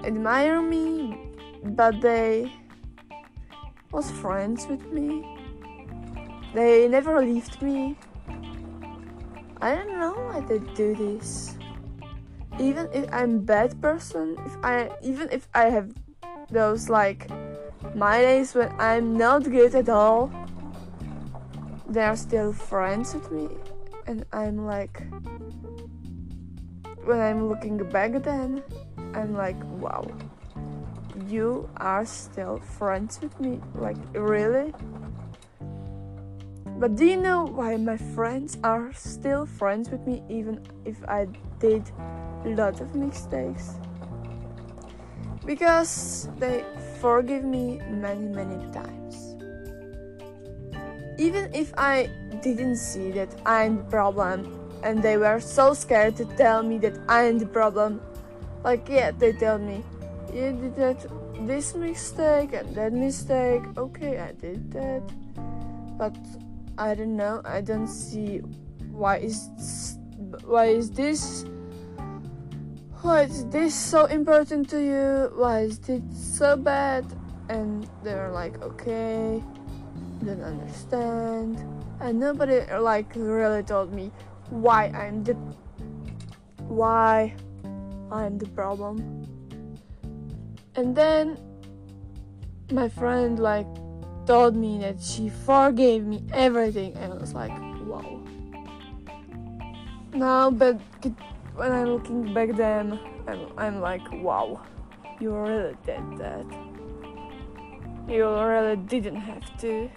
admire 0.04 0.62
me, 0.62 1.18
but 1.64 2.02
they 2.02 2.52
was 3.92 4.12
friends 4.12 4.68
with 4.68 4.86
me. 4.92 5.26
They 6.54 6.88
never 6.88 7.26
left 7.26 7.62
me. 7.62 7.96
I 9.62 9.76
don't 9.76 9.98
know 9.98 10.14
why 10.14 10.42
they 10.42 10.60
do 10.76 10.94
this. 10.96 11.57
Even 12.60 12.90
if 12.94 13.06
I'm 13.14 13.40
bad 13.40 13.80
person, 13.82 14.36
if 14.46 14.56
I 14.64 14.90
even 15.02 15.30
if 15.32 15.48
I 15.54 15.70
have 15.70 15.94
those 16.50 16.90
like 16.90 17.30
my 17.96 18.22
days 18.22 18.56
when 18.56 18.74
I'm 18.80 19.18
not 19.18 19.44
good 19.44 19.76
at 19.76 19.90
all, 19.90 20.32
they 21.88 22.04
are 22.04 22.16
still 22.16 22.54
friends 22.54 23.14
with 23.14 23.32
me. 23.32 23.50
And 24.08 24.26
I'm 24.32 24.66
like 24.66 25.04
when 27.04 27.20
I'm 27.20 27.48
looking 27.50 27.78
back 27.90 28.24
then 28.24 28.64
I'm 29.14 29.34
like 29.34 29.56
wow 29.80 30.04
you 31.26 31.70
are 31.78 32.06
still 32.06 32.60
friends 32.60 33.20
with 33.22 33.40
me. 33.40 33.60
Like 33.76 33.98
really? 34.14 34.74
But 36.80 36.96
do 36.96 37.06
you 37.06 37.18
know 37.18 37.46
why 37.46 37.76
my 37.78 37.98
friends 37.98 38.58
are 38.64 38.94
still 38.94 39.46
friends 39.46 39.90
with 39.90 40.06
me 40.06 40.22
even 40.30 40.62
if 40.86 41.04
I 41.08 41.28
did 41.60 41.84
a 42.46 42.50
lot 42.50 42.80
of 42.82 42.96
mistakes 42.96 43.76
because 45.46 46.30
they 46.40 46.64
forgive 47.00 47.44
me 47.44 47.80
many 47.90 48.28
many 48.28 48.72
times 48.72 49.36
even 51.18 51.54
if 51.54 51.74
I 51.78 52.10
didn't 52.42 52.76
see 52.76 53.12
that 53.12 53.30
I'm 53.46 53.78
the 53.78 53.84
problem 53.84 54.58
and 54.84 55.02
they 55.02 55.18
were 55.18 55.40
so 55.40 55.74
scared 55.74 56.16
to 56.18 56.26
tell 56.38 56.62
me 56.64 56.78
that 56.80 57.00
I'm 57.10 57.40
the 57.40 57.46
problem. 57.46 58.02
Like 58.64 58.88
yeah, 58.90 59.12
they 59.12 59.34
tell 59.34 59.58
me 59.58 59.84
you 60.34 60.54
did 60.54 60.76
that 60.76 61.06
this 61.48 61.76
mistake 61.76 62.54
and 62.54 62.76
that 62.76 62.94
mistake. 62.94 63.64
Okay, 63.78 64.20
I 64.20 64.32
did 64.34 64.72
that. 64.72 65.04
But 65.98 66.16
I 66.78 66.94
don't 66.94 67.16
know. 67.16 67.42
I 67.44 67.62
don't 67.62 67.88
see 67.88 68.40
why 68.92 69.18
is 69.18 69.50
why 70.46 70.66
is 70.66 70.92
this 70.92 71.46
why 73.02 73.24
is 73.24 73.46
this 73.50 73.76
so 73.76 74.06
important 74.06 74.70
to 74.70 74.82
you? 74.82 75.32
Why 75.36 75.62
is 75.62 75.80
this 75.80 76.02
so 76.12 76.58
bad? 76.58 77.06
And 77.48 77.88
they're 78.04 78.32
like, 78.32 78.62
okay, 78.62 79.42
don't 80.26 80.42
understand 80.44 81.64
and 82.00 82.20
nobody 82.20 82.62
like 82.80 83.12
really 83.16 83.64
told 83.64 83.94
me 83.94 84.12
why 84.50 84.86
I'm 84.88 85.24
the 85.24 85.34
why 86.68 87.36
I'm 88.12 88.38
the 88.38 88.48
problem. 88.48 89.26
And 90.76 90.96
then 90.96 91.38
my 92.72 92.90
friend 92.90 93.40
like 93.40 93.68
told 94.26 94.56
me 94.56 94.80
that 94.80 95.02
she 95.02 95.30
forgave 95.30 96.06
me 96.06 96.24
everything 96.34 96.94
and 96.96 97.14
I 97.14 97.18
was 97.18 97.34
like, 97.34 97.52
wow. 97.86 98.17
Now 100.18 100.50
but 100.50 100.82
when 101.54 101.72
I'm 101.72 101.90
looking 101.90 102.34
back 102.34 102.56
then 102.56 103.00
I'm, 103.28 103.48
I'm 103.56 103.82
like, 103.82 104.02
wow, 104.14 104.60
you 105.20 105.36
really 105.36 105.76
did 105.86 106.18
that. 106.18 106.46
You 108.10 108.26
really 108.26 108.78
didn't 108.78 109.18
have 109.18 109.46
to. 109.62 109.90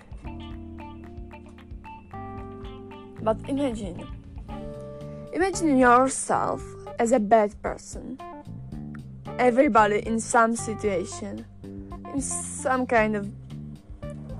But 3.22 3.38
imagine, 3.48 4.06
imagine 5.32 5.78
yourself 5.78 6.62
as 6.98 7.12
a 7.12 7.20
bad 7.20 7.54
person. 7.62 8.18
Everybody 9.38 10.00
in 10.06 10.20
some 10.20 10.54
situation, 10.54 11.46
in 12.12 12.20
some 12.20 12.86
kind 12.86 13.16
of, 13.16 13.32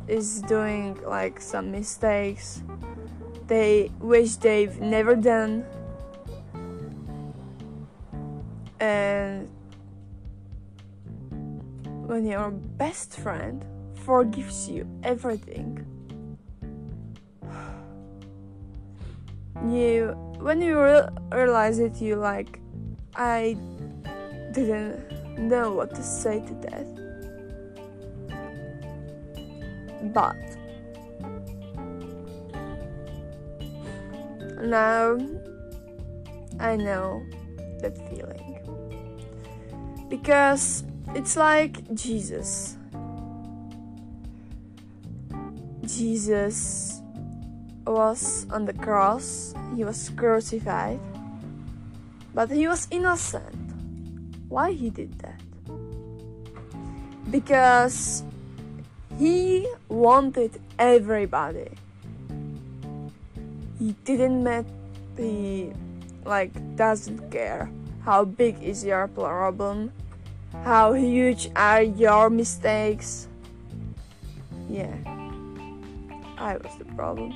is 0.09 0.43
doing 0.43 0.99
like 1.07 1.41
some 1.41 1.71
mistakes 1.71 2.63
they 3.51 3.91
wish 3.99 4.37
they've 4.37 4.81
never 4.81 5.17
done. 5.17 5.67
And 8.79 9.51
when 12.07 12.25
your 12.25 12.53
best 12.53 13.19
friend 13.19 13.67
forgives 14.05 14.69
you 14.69 14.87
everything 15.03 15.85
you 19.69 20.15
when 20.41 20.63
you 20.63 20.81
re- 20.81 21.09
realize 21.33 21.79
it 21.79 22.01
you 22.01 22.17
like 22.17 22.59
i 23.15 23.55
didn't 24.53 24.99
know 25.39 25.73
what 25.73 25.95
to 25.95 26.03
say 26.03 26.41
to 26.41 26.55
that 26.55 26.87
but 30.15 30.60
now 34.63 35.13
um, 35.13 35.41
i 36.59 36.77
know 36.77 37.23
that 37.81 37.97
feeling 38.09 38.59
because 40.09 40.85
it's 41.15 41.37
like 41.37 41.95
jesus 41.95 42.77
jesus 45.87 47.01
was 47.91 48.47
on 48.51 48.65
the 48.65 48.73
cross, 48.73 49.55
he 49.77 49.85
was 49.85 50.11
crucified, 50.11 51.01
but 52.35 52.51
he 52.51 52.69
was 52.69 52.87
innocent. 52.91 53.55
Why 54.49 54.73
he 54.73 54.91
did 54.91 55.19
that? 55.21 55.41
Because 57.31 58.25
he 59.19 59.69
wanted 59.89 60.61
everybody. 60.79 61.71
He 63.81 63.97
didn't 64.05 64.45
met 64.45 64.67
he 65.17 65.73
like 66.25 66.55
doesn't 66.77 67.33
care 67.33 67.69
how 68.05 68.25
big 68.25 68.63
is 68.63 68.85
your 68.85 69.09
problem, 69.09 69.91
how 70.63 70.93
huge 70.93 71.51
are 71.57 71.83
your 71.83 72.31
mistakes. 72.31 73.27
Yeah. 74.69 74.95
I 76.39 76.57
was 76.57 76.77
the 76.79 76.87
problem 76.95 77.35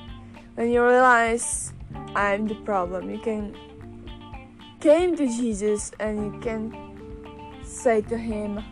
when 0.55 0.71
you 0.71 0.81
realize 0.81 1.73
I'm 2.15 2.47
the 2.47 2.55
problem, 2.55 3.09
you 3.09 3.19
can 3.19 3.55
came 4.79 5.15
to 5.17 5.27
Jesus 5.27 5.91
and 5.99 6.33
you 6.33 6.39
can 6.39 6.71
say 7.63 8.01
to 8.01 8.17
him, 8.17 8.63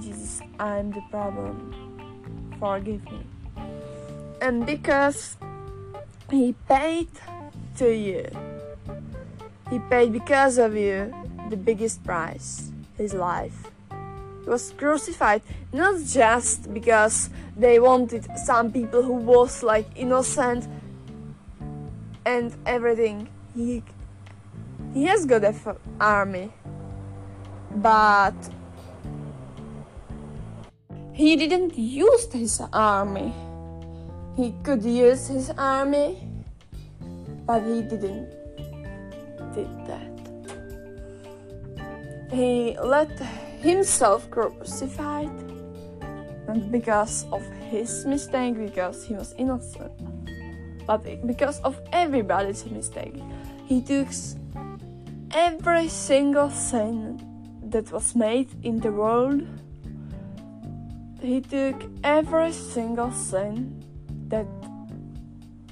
Jesus, 0.00 0.40
I'm 0.58 0.92
the 0.92 1.02
problem. 1.10 2.56
Forgive 2.58 3.04
me. 3.04 3.33
And 4.44 4.66
because 4.66 5.38
he 6.30 6.54
paid 6.68 7.08
to 7.78 7.88
you, 7.88 8.28
he 9.70 9.78
paid 9.88 10.12
because 10.12 10.58
of 10.58 10.76
you 10.76 11.14
the 11.48 11.56
biggest 11.56 12.04
price, 12.04 12.70
his 12.98 13.14
life. 13.14 13.72
He 14.44 14.50
was 14.50 14.70
crucified 14.76 15.40
not 15.72 15.98
just 16.04 16.74
because 16.74 17.30
they 17.56 17.80
wanted 17.80 18.28
some 18.36 18.70
people 18.70 19.02
who 19.02 19.14
was 19.14 19.62
like 19.62 19.86
innocent 19.96 20.68
and 22.26 22.54
everything. 22.66 23.28
He 23.56 23.82
he 24.92 25.04
has 25.04 25.24
got 25.24 25.42
a 25.44 25.56
f- 25.56 25.78
army, 25.98 26.52
but 27.76 28.36
he 31.14 31.34
didn't 31.34 31.78
use 31.78 32.30
his 32.30 32.60
army. 32.74 33.32
He 34.36 34.54
could 34.62 34.82
use 34.82 35.28
his 35.28 35.50
army 35.50 36.28
but 37.46 37.62
he 37.62 37.82
didn't 37.82 38.30
did 39.54 39.70
that. 39.86 40.10
He 42.32 42.76
let 42.82 43.10
himself 43.60 44.28
crucified 44.30 45.30
because 46.70 47.26
of 47.32 47.42
his 47.70 48.04
mistake 48.06 48.56
because 48.56 49.04
he 49.04 49.14
was 49.14 49.34
innocent 49.38 49.92
but 50.86 51.02
because 51.26 51.60
of 51.60 51.80
everybody's 51.92 52.66
mistake 52.66 53.16
he 53.66 53.80
took 53.80 54.08
every 55.32 55.88
single 55.88 56.50
sin 56.50 57.18
that 57.70 57.90
was 57.90 58.14
made 58.14 58.48
in 58.62 58.80
the 58.80 58.92
world 58.92 59.42
he 61.22 61.40
took 61.40 61.82
every 62.04 62.52
single 62.52 63.10
sin 63.10 63.83
that 64.34 64.48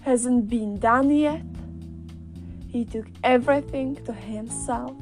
hasn't 0.03 0.49
been 0.49 0.79
done 0.79 1.11
yet 1.11 1.43
he 2.69 2.85
took 2.85 3.09
everything 3.23 3.91
to 4.07 4.13
himself 4.13 4.97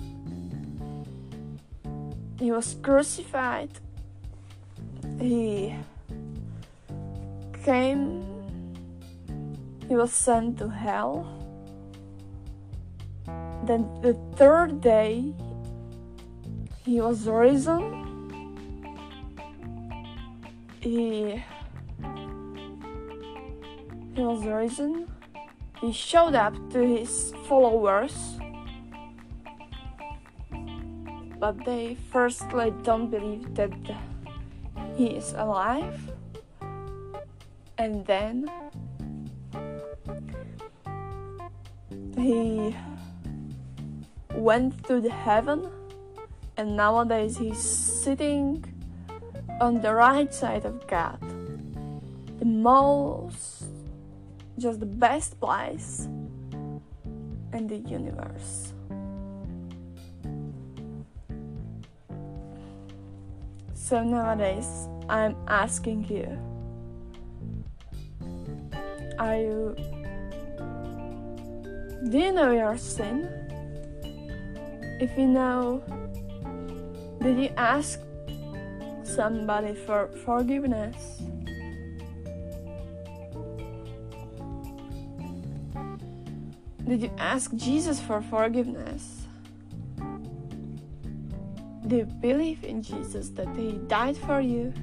he 2.39 2.51
was 2.51 2.77
crucified 2.83 3.71
he 5.21 5.75
came, 7.63 8.25
he 9.87 9.95
was 9.95 10.13
sent 10.13 10.59
to 10.59 10.69
hell. 10.69 11.27
Then 13.65 13.85
the 14.01 14.15
third 14.37 14.81
day, 14.81 15.35
he 16.85 17.01
was 17.01 17.29
risen. 17.29 17.99
He 20.81 21.43
was 24.21 24.45
risen. 24.45 25.09
He 25.81 25.93
showed 25.93 26.35
up 26.35 26.55
to 26.71 26.87
his 26.87 27.33
followers, 27.49 28.39
but 31.39 31.65
they 31.65 31.97
firstly 32.13 32.73
don't 32.83 33.11
believe 33.11 33.55
that 33.55 33.73
he 34.97 35.07
is 35.17 35.33
alive 35.33 36.13
and 37.81 38.05
then 38.05 38.45
he 42.19 42.77
went 44.35 44.85
to 44.85 45.01
the 45.01 45.11
heaven 45.11 45.67
and 46.59 46.77
nowadays 46.77 47.39
he's 47.39 47.59
sitting 47.59 48.63
on 49.63 49.81
the 49.81 49.95
right 49.95 50.35
side 50.35 50.67
of 50.67 50.87
God 50.87 51.19
the 52.39 52.45
most 52.45 53.60
just 54.61 54.79
the 54.81 54.87
best 54.87 55.41
place 55.41 56.07
in 57.53 57.67
the 57.67 57.79
universe 57.89 58.75
So 63.91 64.05
nowadays, 64.05 64.87
I'm 65.09 65.35
asking 65.49 66.07
you 66.07 66.31
Are 69.19 69.35
you. 69.35 69.75
Do 72.09 72.17
you 72.17 72.31
know 72.31 72.53
your 72.53 72.79
sin? 72.79 73.27
If 75.01 75.11
you 75.19 75.27
know, 75.27 75.83
did 77.21 77.37
you 77.37 77.51
ask 77.57 77.99
somebody 79.03 79.75
for 79.75 80.07
forgiveness? 80.25 81.21
Did 86.91 87.03
you 87.03 87.13
ask 87.19 87.55
Jesus 87.55 88.01
for 88.01 88.21
forgiveness? 88.21 89.23
Do 91.87 92.03
you 92.03 92.05
believe 92.05 92.65
in 92.65 92.83
Jesus 92.83 93.29
that 93.39 93.47
He 93.55 93.79
died 93.87 94.17
for 94.17 94.41
you? 94.41 94.75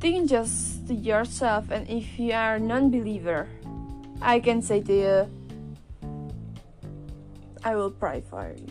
Think 0.00 0.28
just 0.28 0.88
to 0.88 0.94
yourself, 0.94 1.70
and 1.70 1.88
if 1.88 2.18
you 2.18 2.32
are 2.32 2.56
a 2.56 2.58
non 2.58 2.90
believer, 2.90 3.46
I 4.20 4.40
can 4.40 4.60
say 4.60 4.82
to 4.82 4.92
you, 4.92 5.30
I 7.62 7.76
will 7.76 7.92
pray 7.92 8.20
for 8.28 8.50
you. 8.50 8.66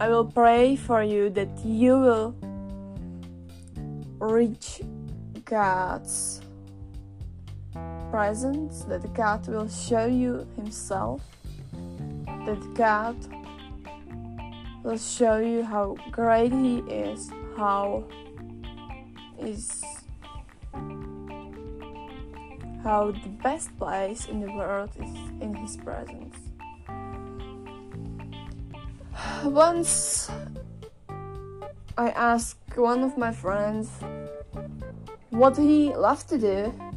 I 0.00 0.08
will 0.08 0.24
pray 0.24 0.74
for 0.74 1.02
you 1.02 1.28
that 1.36 1.52
you 1.62 2.00
will 2.00 2.34
reach 4.24 4.80
God's 5.44 6.40
presence, 8.14 8.84
that 8.84 9.12
God 9.12 9.44
will 9.48 9.68
show 9.68 10.06
you 10.06 10.46
Himself, 10.54 11.20
that 12.46 12.62
God 12.74 13.16
will 14.84 14.98
show 14.98 15.38
you 15.38 15.64
how 15.64 15.96
great 16.12 16.52
he 16.52 16.78
is, 16.86 17.32
how 17.56 18.04
is 19.40 19.82
how 22.84 23.10
the 23.10 23.32
best 23.42 23.76
place 23.78 24.28
in 24.28 24.38
the 24.38 24.52
world 24.52 24.90
is 24.94 25.14
in 25.40 25.52
his 25.52 25.76
presence. 25.78 26.36
Once 29.42 30.30
I 31.98 32.10
asked 32.10 32.76
one 32.76 33.02
of 33.02 33.18
my 33.18 33.32
friends 33.32 33.88
what 35.30 35.56
he 35.56 35.92
loved 35.92 36.28
to 36.28 36.38
do. 36.38 36.93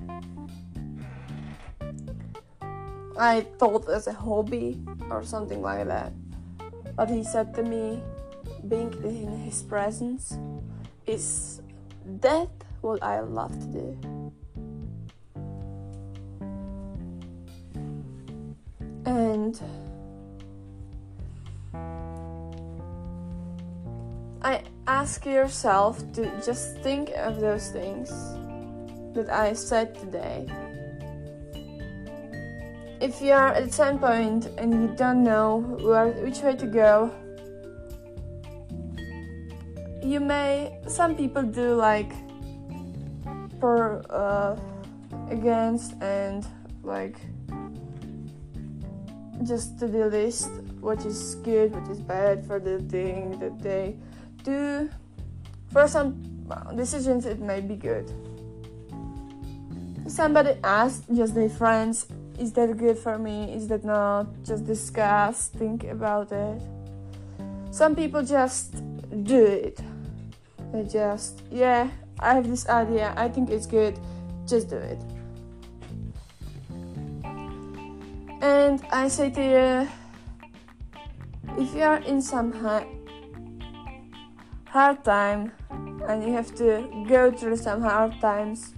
I 3.18 3.42
thought 3.58 3.90
as 3.90 4.08
a 4.08 4.14
hobby 4.14 4.80
or 5.10 5.24
something 5.24 5.62
like 5.62 5.88
that. 5.88 6.14
But 6.96 7.10
he 7.10 7.24
said 7.24 7.54
to 7.56 7.64
me, 7.64 8.02
being 8.68 8.94
in 9.04 9.40
his 9.40 9.64
presence 9.64 10.38
is 11.06 11.62
that 12.22 12.50
what 12.82 13.02
I 13.02 13.22
love 13.22 13.58
to 13.60 13.68
do. 13.68 14.32
And 19.06 19.60
I 24.42 24.62
ask 24.86 25.26
yourself 25.26 26.00
to 26.14 26.30
just 26.46 26.78
think 26.80 27.12
of 27.16 27.40
those 27.40 27.70
things 27.70 28.10
that 29.14 29.30
I 29.30 29.54
said 29.54 29.98
today 29.98 30.46
if 33.08 33.22
you 33.22 33.32
are 33.32 33.54
at 33.54 33.74
some 33.74 33.98
point 34.00 34.48
and 34.58 34.74
you 34.74 34.88
don't 34.96 35.24
know 35.24 35.60
where 35.80 36.08
which 36.26 36.40
way 36.40 36.56
to 36.56 36.68
go 36.68 37.10
you 40.04 40.20
may 40.20 40.78
some 40.88 41.16
people 41.16 41.44
do 41.44 41.76
like 41.76 42.12
for 43.60 44.04
uh, 44.10 44.56
against 45.30 45.94
and 46.02 46.46
like 46.84 47.18
just 49.44 49.80
to 49.80 49.88
the 49.88 50.06
list 50.08 50.50
what 50.80 51.06
is 51.06 51.36
good 51.44 51.74
what 51.76 51.88
is 51.90 52.00
bad 52.00 52.46
for 52.46 52.60
the 52.60 52.80
thing 52.92 53.40
that 53.40 53.58
they 53.60 53.96
do. 54.48 54.90
For 55.72 55.88
some 55.88 56.16
decisions 56.76 57.26
it 57.26 57.40
may 57.40 57.60
be 57.60 57.76
good. 57.76 58.08
Somebody 60.08 60.56
asked 60.64 61.04
just 61.14 61.36
their 61.36 61.50
friends 61.50 62.08
is 62.40 62.54
that 62.54 62.78
good 62.78 62.98
for 62.98 63.18
me? 63.18 63.54
Is 63.54 63.68
that 63.70 63.84
not? 63.84 64.28
Just 64.44 64.66
discuss, 64.66 65.48
think 65.50 65.84
about 65.86 66.32
it. 66.32 66.62
Some 67.72 67.96
people 67.96 68.24
just 68.24 68.76
do 69.24 69.44
it. 69.44 69.80
They 70.72 70.84
just, 70.84 71.42
yeah, 71.52 71.90
I 72.20 72.34
have 72.34 72.48
this 72.50 72.68
idea, 72.68 73.14
I 73.16 73.30
think 73.30 73.50
it's 73.50 73.66
good, 73.66 73.98
just 74.46 74.70
do 74.70 74.78
it. 74.78 75.00
And 78.42 78.82
I 78.92 79.08
say 79.08 79.30
to 79.32 79.42
you, 79.42 79.88
if 81.58 81.74
you 81.74 81.84
are 81.84 82.02
in 82.02 82.22
some 82.22 82.52
hard 84.66 85.04
time 85.04 85.52
and 86.08 86.24
you 86.24 86.34
have 86.34 86.54
to 86.56 86.88
go 87.08 87.32
through 87.32 87.58
some 87.58 87.82
hard 87.82 88.20
times, 88.22 88.76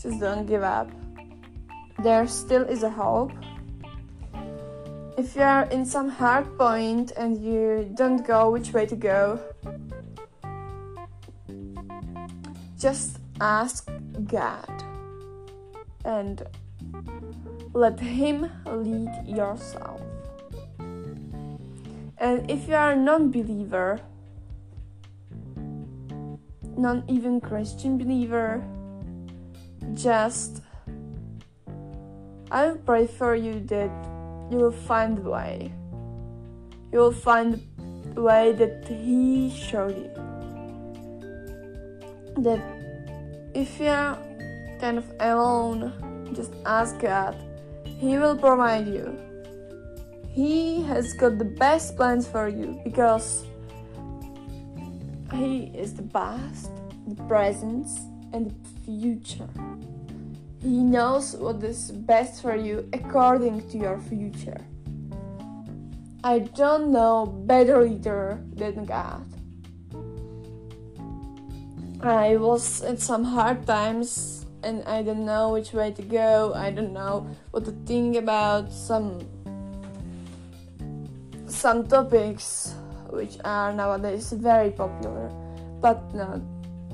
just 0.00 0.18
don't 0.18 0.46
give 0.46 0.62
up 0.62 0.90
there 2.02 2.26
still 2.26 2.62
is 2.62 2.82
a 2.82 2.90
hope. 2.90 3.32
If 5.18 5.36
you 5.36 5.42
are 5.42 5.64
in 5.64 5.84
some 5.84 6.08
hard 6.08 6.56
point 6.56 7.12
and 7.16 7.36
you 7.44 7.90
don't 7.94 8.26
go 8.26 8.50
which 8.50 8.72
way 8.72 8.86
to 8.86 8.96
go, 8.96 9.38
just 12.78 13.18
ask 13.40 13.90
God 14.24 14.82
and 16.04 16.42
let 17.74 18.00
Him 18.00 18.50
lead 18.66 19.10
yourself. 19.26 20.00
And 22.18 22.50
if 22.50 22.68
you 22.68 22.74
are 22.74 22.92
a 22.92 22.96
non 22.96 23.30
believer, 23.30 24.00
not 26.76 27.04
even 27.08 27.40
Christian 27.40 27.98
believer, 27.98 28.64
just 29.94 30.62
I 32.52 32.74
pray 32.84 33.06
for 33.06 33.36
you 33.36 33.60
that 33.70 33.90
you 34.50 34.58
will 34.58 34.72
find 34.72 35.18
the 35.18 35.30
way. 35.30 35.72
You 36.92 36.98
will 36.98 37.12
find 37.12 37.62
the 38.14 38.22
way 38.22 38.50
that 38.52 38.88
He 38.88 39.50
showed 39.50 39.96
you. 39.96 40.10
That 42.42 42.60
if 43.54 43.78
you're 43.78 44.18
kind 44.80 44.98
of 44.98 45.06
alone, 45.20 45.92
just 46.34 46.52
ask 46.66 46.98
God. 46.98 47.36
He 47.84 48.18
will 48.18 48.36
provide 48.36 48.88
you. 48.88 49.16
He 50.26 50.82
has 50.84 51.12
got 51.14 51.38
the 51.38 51.44
best 51.44 51.96
plans 51.96 52.26
for 52.26 52.48
you 52.48 52.80
because 52.82 53.44
He 55.32 55.70
is 55.74 55.94
the 55.94 56.02
past, 56.02 56.72
the 57.06 57.14
present, 57.24 57.86
and 58.32 58.50
the 58.50 58.70
future. 58.84 59.48
He 60.62 60.84
knows 60.84 61.34
what 61.36 61.62
is 61.64 61.90
best 61.90 62.42
for 62.42 62.54
you 62.54 62.86
according 62.92 63.68
to 63.70 63.78
your 63.78 63.98
future. 63.98 64.60
I 66.22 66.40
don't 66.40 66.92
know 66.92 67.24
better 67.24 67.82
leader 67.82 68.44
than 68.52 68.84
God. 68.84 69.24
I 72.02 72.36
was 72.36 72.82
in 72.82 72.98
some 72.98 73.24
hard 73.24 73.66
times 73.66 74.44
and 74.62 74.84
I 74.84 75.02
don't 75.02 75.24
know 75.24 75.52
which 75.52 75.72
way 75.72 75.92
to 75.92 76.02
go. 76.02 76.52
I 76.54 76.70
don't 76.70 76.92
know 76.92 77.26
what 77.52 77.64
to 77.64 77.72
think 77.86 78.16
about 78.16 78.70
some 78.70 79.20
some 81.46 81.86
topics 81.86 82.74
which 83.08 83.36
are 83.44 83.72
nowadays 83.72 84.32
very 84.32 84.70
popular. 84.70 85.32
But 85.80 86.14
no, 86.14 86.44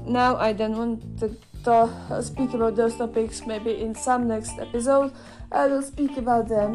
now 0.06 0.36
I 0.36 0.52
don't 0.52 0.76
want 0.78 1.18
to 1.18 1.34
talk, 1.66 1.90
uh, 2.10 2.22
speak 2.22 2.54
about 2.54 2.76
those 2.76 2.94
topics. 2.94 3.44
Maybe 3.44 3.82
in 3.82 3.94
some 3.94 4.28
next 4.28 4.54
episode 4.58 5.12
I 5.50 5.66
will 5.66 5.82
speak 5.82 6.16
about 6.16 6.48
them. 6.48 6.70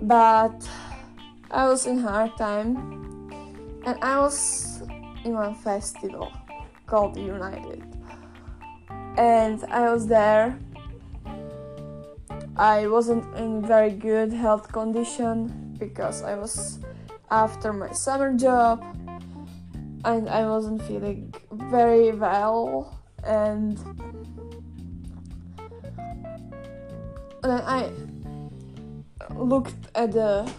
But 0.00 0.56
I 1.50 1.66
was 1.66 1.86
in 1.86 1.98
hard 1.98 2.36
time 2.38 2.76
and 3.84 3.98
I 4.00 4.20
was 4.20 4.82
in 5.24 5.34
one 5.34 5.56
festival 5.56 6.32
called 6.86 7.16
United. 7.18 7.82
And 9.16 9.64
I 9.64 9.90
was 9.92 10.06
there. 10.06 10.56
I 12.56 12.86
wasn't 12.86 13.24
in 13.36 13.66
very 13.66 13.90
good 13.90 14.32
health 14.32 14.70
condition 14.70 15.74
because 15.78 16.22
I 16.22 16.34
was 16.36 16.78
after 17.30 17.72
my 17.72 17.90
summer 17.90 18.36
job 18.36 18.84
and 20.04 20.28
I 20.28 20.46
wasn't 20.46 20.82
feeling 20.82 21.34
very 21.50 22.12
well 22.12 22.97
and 23.28 23.76
then 27.42 27.60
I 27.62 27.92
looked 29.36 29.76
at 29.94 30.12
the 30.12 30.50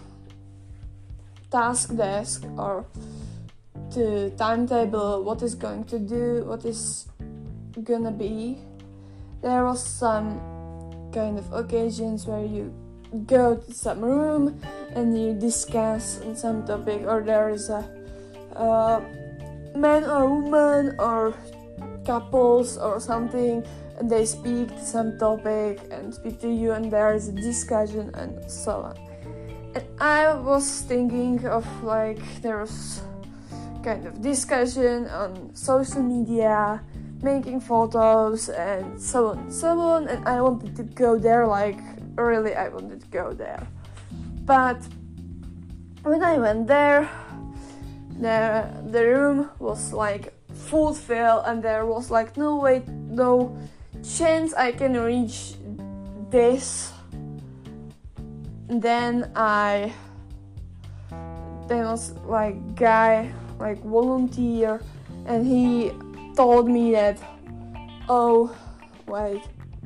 task 1.51 1.97
desk 1.97 2.45
or 2.58 2.86
the 3.89 4.32
timetable 4.38 5.23
what 5.23 5.41
is 5.41 5.55
going 5.55 5.84
to 5.86 5.97
do 5.97 6.45
what 6.45 6.63
is 6.63 7.08
gonna 7.84 8.12
be. 8.12 8.60
There 9.41 9.65
was 9.65 9.84
some 9.84 10.39
kind 11.12 11.39
of 11.39 11.51
occasions 11.51 12.27
where 12.27 12.45
you 12.45 12.71
go 13.25 13.55
to 13.55 13.73
some 13.73 14.01
room 14.05 14.62
and 14.93 15.17
you 15.17 15.34
discuss 15.34 16.21
on 16.21 16.36
some 16.36 16.67
topic 16.67 17.01
or 17.08 17.21
there 17.21 17.49
is 17.49 17.69
a, 17.69 17.82
a 18.53 19.01
man 19.75 20.03
or 20.03 20.29
woman 20.29 20.95
or 20.99 21.34
couples 22.10 22.78
or 22.78 23.00
something 23.00 23.62
and 23.98 24.10
they 24.10 24.26
speak 24.26 24.67
to 24.69 24.84
some 24.95 25.19
topic 25.19 25.78
and 25.91 26.13
speak 26.13 26.41
to 26.41 26.50
you 26.50 26.72
and 26.72 26.89
there 26.89 27.13
is 27.13 27.28
a 27.28 27.36
discussion 27.50 28.10
and 28.15 28.34
so 28.50 28.74
on. 28.88 28.95
And 29.76 29.86
i 30.02 30.34
was 30.34 30.65
thinking 30.91 31.45
of 31.45 31.65
like 31.84 32.22
there 32.41 32.58
was 32.65 33.04
kind 33.84 34.08
of 34.10 34.13
discussion 34.22 35.06
on 35.22 35.54
social 35.54 36.02
media 36.02 36.82
making 37.22 37.60
photos 37.62 38.50
and 38.50 39.00
so 39.00 39.19
on 39.30 39.38
and 39.39 39.54
so 39.54 39.69
on 39.93 40.08
and 40.08 40.19
i 40.28 40.41
wanted 40.41 40.74
to 40.76 40.84
go 41.04 41.12
there 41.28 41.45
like 41.45 41.80
really 42.15 42.56
i 42.56 42.67
wanted 42.69 43.00
to 43.06 43.10
go 43.22 43.34
there. 43.43 43.63
But 44.50 44.80
when 46.02 46.24
i 46.24 46.36
went 46.45 46.65
there 46.65 47.06
the 48.26 48.65
the 48.89 49.04
room 49.13 49.50
was 49.60 49.93
like 49.93 50.38
full 50.67 50.93
fill 50.93 51.39
and 51.41 51.63
there 51.63 51.86
was 51.86 52.12
like 52.12 52.38
no 52.38 52.58
way 52.58 52.84
no 52.88 53.58
chance 54.04 54.54
i 54.54 54.72
can 54.72 54.93
reach 54.93 55.56
this 56.30 56.93
then 58.67 59.32
i 59.36 59.91
there 61.67 61.86
was 61.86 62.12
like 62.26 62.76
guy 62.76 63.32
like 63.60 63.82
volunteer 63.84 64.82
and 65.26 65.45
he 65.45 65.91
told 66.36 66.69
me 66.69 66.91
that 66.91 67.17
oh 68.10 68.56
wait 69.08 69.41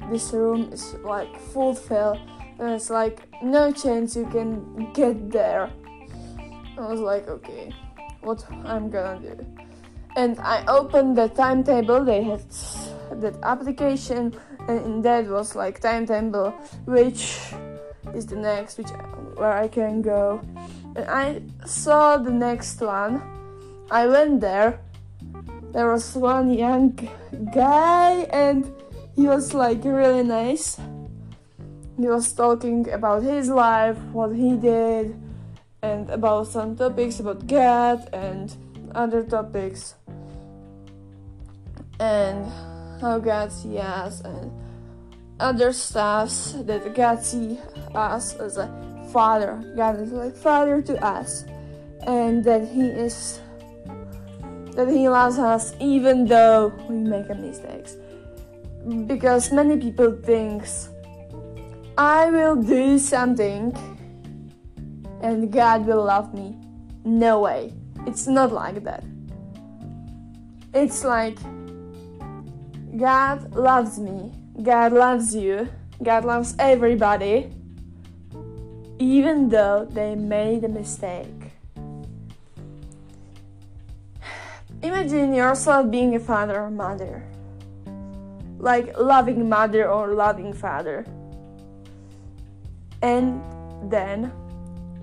this 0.09 0.33
room 0.33 0.71
is 0.73 0.95
like 1.05 1.39
full 1.53 1.73
fill 1.73 2.19
and 2.59 2.69
it's 2.69 2.89
like 2.89 3.21
no 3.41 3.71
chance 3.71 4.15
you 4.15 4.25
can 4.27 4.91
get 4.93 5.31
there 5.31 5.71
i 6.77 6.81
was 6.81 6.99
like 6.99 7.27
okay 7.27 7.73
what 8.23 8.45
I'm 8.65 8.89
gonna 8.89 9.19
do. 9.19 9.45
And 10.15 10.39
I 10.39 10.63
opened 10.67 11.17
the 11.17 11.27
timetable, 11.29 12.05
they 12.05 12.23
had 12.23 12.41
that 13.21 13.35
application, 13.41 14.35
and 14.67 14.85
in 14.85 15.01
that 15.01 15.27
was 15.27 15.55
like 15.55 15.79
timetable, 15.79 16.51
which 16.85 17.39
is 18.13 18.25
the 18.27 18.35
next, 18.35 18.77
which 18.77 18.89
where 19.35 19.53
I 19.53 19.67
can 19.67 20.01
go. 20.01 20.41
And 20.95 21.05
I 21.09 21.41
saw 21.65 22.17
the 22.17 22.31
next 22.31 22.79
one. 22.79 23.21
I 23.89 24.07
went 24.07 24.41
there. 24.41 24.79
There 25.71 25.91
was 25.91 26.15
one 26.15 26.53
young 26.53 26.93
guy, 27.53 28.27
and 28.29 28.71
he 29.15 29.27
was 29.27 29.53
like 29.53 29.83
really 29.83 30.23
nice. 30.23 30.77
He 31.97 32.07
was 32.07 32.31
talking 32.33 32.89
about 32.89 33.23
his 33.23 33.49
life, 33.49 33.97
what 34.13 34.35
he 34.35 34.55
did, 34.55 35.19
and 35.81 36.09
about 36.09 36.47
some 36.47 36.75
topics 36.75 37.19
about 37.19 37.47
God 37.47 38.09
and 38.13 38.55
other 38.95 39.23
topics 39.23 39.95
and 41.99 42.51
how 43.01 43.19
God 43.19 43.51
sees 43.51 43.79
us 43.79 44.21
and 44.21 44.51
other 45.39 45.73
stuffs 45.73 46.53
that 46.63 46.93
God 46.95 47.23
sees 47.23 47.57
us 47.93 48.33
as 48.35 48.57
a 48.57 48.67
father. 49.11 49.61
God 49.75 49.99
is 49.99 50.11
like 50.11 50.35
father 50.35 50.81
to 50.81 51.03
us 51.03 51.45
and 52.05 52.43
that 52.43 52.67
he 52.67 52.83
is 52.83 53.39
that 54.75 54.87
he 54.87 55.07
loves 55.07 55.37
us 55.37 55.73
even 55.79 56.25
though 56.25 56.73
we 56.89 56.95
make 56.97 57.29
mistakes. 57.37 57.95
Because 59.05 59.51
many 59.51 59.77
people 59.77 60.11
thinks 60.23 60.89
I 61.97 62.29
will 62.29 62.55
do 62.55 62.97
something 62.97 63.71
and 65.21 65.51
God 65.51 65.85
will 65.85 66.03
love 66.03 66.33
me. 66.33 66.57
No 67.05 67.39
way. 67.39 67.73
It's 68.07 68.27
not 68.27 68.51
like 68.51 68.83
that. 68.83 69.03
It's 70.73 71.03
like 71.03 71.37
God 72.97 73.55
loves 73.55 73.97
me. 73.97 74.31
God 74.61 74.93
loves 74.93 75.33
you. 75.33 75.67
God 76.03 76.25
loves 76.25 76.55
everybody. 76.59 77.51
Even 78.99 79.49
though 79.49 79.87
they 79.89 80.15
made 80.15 80.63
a 80.63 80.69
mistake. 80.69 81.27
Imagine 84.83 85.33
yourself 85.33 85.89
being 85.89 86.15
a 86.15 86.19
father 86.19 86.59
or 86.59 86.69
mother. 86.69 87.23
Like 88.59 88.97
loving 88.97 89.49
mother 89.49 89.89
or 89.89 90.13
loving 90.13 90.53
father. 90.53 91.05
And 93.01 93.41
then 93.89 94.31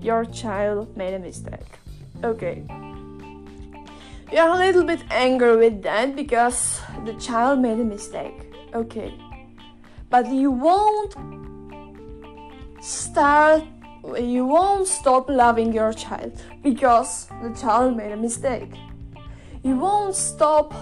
your 0.01 0.23
child 0.25 0.95
made 0.95 1.13
a 1.13 1.19
mistake. 1.19 1.79
Okay. 2.23 2.63
You're 4.31 4.47
a 4.47 4.57
little 4.57 4.83
bit 4.83 5.03
angry 5.11 5.57
with 5.57 5.81
that 5.83 6.15
because 6.15 6.79
the 7.05 7.13
child 7.15 7.59
made 7.59 7.79
a 7.79 7.83
mistake. 7.83 8.53
Okay. 8.73 9.13
But 10.09 10.31
you 10.31 10.51
won't 10.51 11.15
start 12.81 13.63
you 14.19 14.45
won't 14.45 14.87
stop 14.87 15.29
loving 15.29 15.71
your 15.73 15.93
child 15.93 16.33
because 16.63 17.27
the 17.43 17.49
child 17.49 17.95
made 17.95 18.11
a 18.11 18.17
mistake. 18.17 18.71
You 19.63 19.77
won't 19.77 20.15
stop 20.15 20.73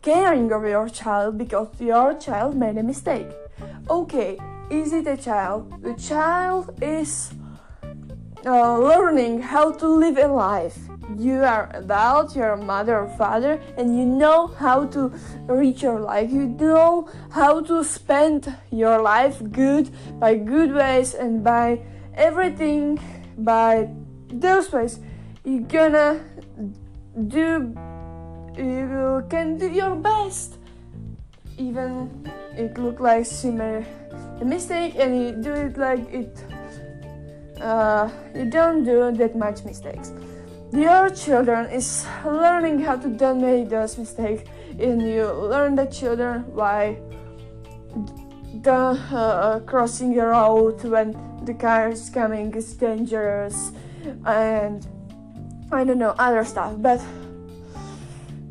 caring 0.00 0.50
of 0.50 0.64
your 0.64 0.88
child 0.88 1.36
because 1.36 1.68
your 1.78 2.14
child 2.14 2.56
made 2.56 2.78
a 2.78 2.82
mistake. 2.82 3.28
Okay, 3.90 4.38
is 4.70 4.92
it 4.92 5.06
a 5.06 5.16
child? 5.16 5.82
The 5.82 5.94
child 5.94 6.72
is 6.82 7.32
uh, 8.46 8.78
learning 8.78 9.42
how 9.42 9.72
to 9.72 9.86
live 9.86 10.16
a 10.16 10.28
life. 10.28 10.78
You 11.16 11.42
are 11.42 11.70
adult, 11.74 12.36
you're 12.36 12.52
a 12.52 12.62
mother 12.62 12.98
or 12.98 13.08
father, 13.16 13.60
and 13.76 13.96
you 13.98 14.04
know 14.04 14.48
how 14.48 14.86
to 14.86 15.12
reach 15.46 15.82
your 15.82 16.00
life. 16.00 16.30
You 16.30 16.46
know 16.46 17.08
how 17.30 17.60
to 17.62 17.84
spend 17.84 18.54
your 18.70 19.00
life 19.00 19.42
good 19.52 19.90
by 20.18 20.36
good 20.36 20.72
ways 20.72 21.14
and 21.14 21.42
by 21.44 21.80
everything 22.14 23.00
by 23.38 23.88
those 24.28 24.72
ways. 24.72 25.00
You're 25.44 25.60
gonna 25.60 26.20
do 27.28 27.74
you 28.56 29.24
can 29.28 29.58
do 29.58 29.68
your 29.68 29.96
best 29.96 30.58
even 31.58 32.08
it 32.56 32.76
look 32.78 33.00
like 33.00 33.26
you 33.42 33.52
made 33.52 33.86
a 34.40 34.44
mistake 34.44 34.94
and 34.96 35.20
you 35.20 35.32
do 35.32 35.52
it 35.52 35.76
like 35.76 36.06
it 36.12 36.44
uh, 37.60 38.08
you 38.34 38.44
don't 38.44 38.84
do 38.84 39.12
that 39.12 39.36
much 39.36 39.64
mistakes 39.64 40.12
your 40.76 41.10
children 41.10 41.70
is 41.70 42.06
learning 42.24 42.80
how 42.80 42.96
to 42.96 43.08
don't 43.08 43.40
make 43.40 43.68
those 43.68 43.98
mistakes 43.98 44.48
and 44.78 45.02
you. 45.02 45.26
Learn 45.30 45.74
the 45.74 45.86
children 45.86 46.44
why 46.54 46.98
the 48.62 48.72
uh, 48.72 49.60
crossing 49.60 50.14
the 50.14 50.26
road 50.26 50.82
when 50.84 51.12
the 51.44 51.54
car 51.54 51.90
is 51.90 52.08
coming 52.10 52.54
is 52.54 52.74
dangerous 52.74 53.72
and 54.26 54.86
I 55.70 55.84
don't 55.84 55.98
know 55.98 56.14
other 56.18 56.44
stuff. 56.44 56.74
But 56.78 57.00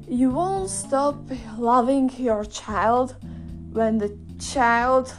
you 0.08 0.30
won't 0.30 0.70
stop 0.70 1.18
loving 1.58 2.12
your 2.18 2.46
child 2.46 3.16
when 3.72 3.98
the 3.98 4.16
child 4.40 5.14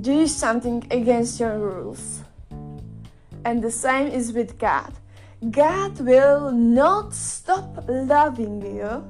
does 0.00 0.34
something 0.34 0.86
against 0.90 1.38
your 1.38 1.58
rules. 1.58 2.22
And 3.44 3.62
the 3.62 3.70
same 3.70 4.08
is 4.08 4.32
with 4.32 4.58
God 4.58 4.92
God 5.50 6.00
will 6.00 6.52
not 6.52 7.12
stop 7.12 7.84
loving 7.88 8.62
you 8.62 9.04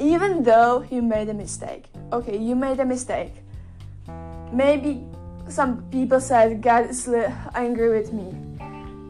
even 0.00 0.42
though 0.42 0.84
you 0.90 1.02
made 1.02 1.28
a 1.28 1.34
mistake. 1.34 1.86
Okay, 2.12 2.36
you 2.36 2.54
made 2.54 2.80
a 2.80 2.84
mistake. 2.84 3.34
Maybe 4.52 5.04
some 5.48 5.82
people 5.90 6.20
said 6.20 6.62
God 6.62 6.90
is 6.90 7.08
angry 7.54 7.90
with 7.90 8.12
me. 8.12 8.28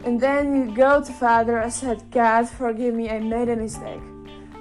And 0.04 0.20
then 0.20 0.54
you 0.54 0.74
go 0.74 1.02
to 1.02 1.12
Father 1.12 1.58
and 1.58 1.72
said, 1.72 2.10
God, 2.10 2.48
forgive 2.48 2.94
me, 2.94 3.10
I 3.10 3.18
made 3.18 3.48
a 3.48 3.56
mistake. 3.56 4.00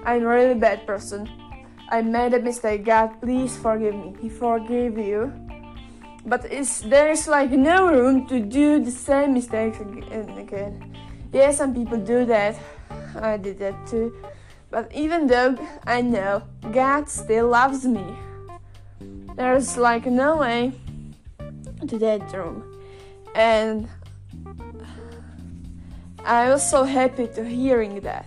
I'm 0.04 0.24
a 0.24 0.28
really 0.28 0.56
bad 0.56 0.86
person. 0.86 1.30
I 1.90 2.02
made 2.02 2.34
a 2.34 2.40
mistake. 2.40 2.84
God, 2.84 3.22
please 3.22 3.56
forgive 3.56 3.96
me. 3.96 4.16
He 4.22 4.30
forgave 4.30 4.98
you. 4.98 5.32
But 6.26 6.50
there 6.84 7.12
is 7.12 7.28
like 7.28 7.52
no 7.52 7.88
room 7.88 8.28
to 8.28 8.40
do 8.42 8.84
the 8.84 8.92
same 8.92 9.34
mistakes 9.34 9.80
again. 9.80 10.30
again. 10.38 10.98
Yeah, 11.34 11.52
some 11.52 11.74
people 11.74 11.98
do 11.98 12.26
that. 12.26 12.58
I 13.16 13.38
did 13.38 13.60
that 13.60 13.88
too. 13.88 14.16
But 14.70 14.92
even 14.94 15.28
though 15.28 15.58
I 15.86 16.02
know 16.02 16.44
God 16.72 17.10
still 17.10 17.48
loves 17.50 17.86
me, 17.86 18.06
there's 19.36 19.78
like 19.78 20.06
no 20.06 20.38
way 20.38 20.74
to 21.88 21.98
that 22.00 22.34
room. 22.34 22.64
And 23.36 23.88
I 26.26 26.50
was 26.50 26.68
so 26.68 26.84
happy 26.84 27.28
to 27.28 27.46
hearing 27.46 28.02
that. 28.02 28.26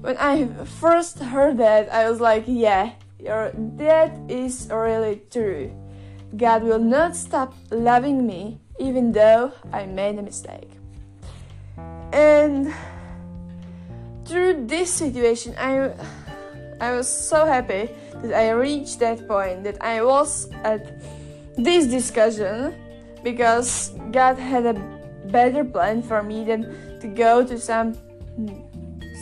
When 0.00 0.16
I 0.16 0.46
first 0.80 1.18
heard 1.18 1.58
that, 1.58 1.92
I 1.92 2.08
was 2.08 2.20
like, 2.20 2.44
yeah, 2.46 2.92
that 3.18 4.12
is 4.28 4.68
really 4.70 5.22
true. 5.30 5.70
God 6.36 6.62
will 6.62 6.78
not 6.78 7.14
stop 7.14 7.54
loving 7.70 8.26
me 8.26 8.58
even 8.78 9.12
though 9.12 9.52
I 9.72 9.86
made 9.86 10.18
a 10.18 10.22
mistake. 10.22 10.70
And 12.12 12.74
through 14.24 14.66
this 14.66 14.92
situation, 14.92 15.54
I 15.58 15.92
I 16.80 16.92
was 16.92 17.08
so 17.08 17.46
happy 17.46 17.88
that 18.22 18.34
I 18.34 18.50
reached 18.50 18.98
that 19.00 19.26
point 19.28 19.64
that 19.64 19.80
I 19.80 20.02
was 20.02 20.50
at 20.64 21.00
this 21.56 21.86
discussion 21.86 22.74
because 23.22 23.94
God 24.10 24.36
had 24.36 24.66
a 24.66 24.74
better 25.30 25.64
plan 25.64 26.02
for 26.02 26.22
me 26.22 26.44
than 26.44 26.98
to 27.00 27.06
go 27.06 27.46
to 27.46 27.58
some 27.58 27.94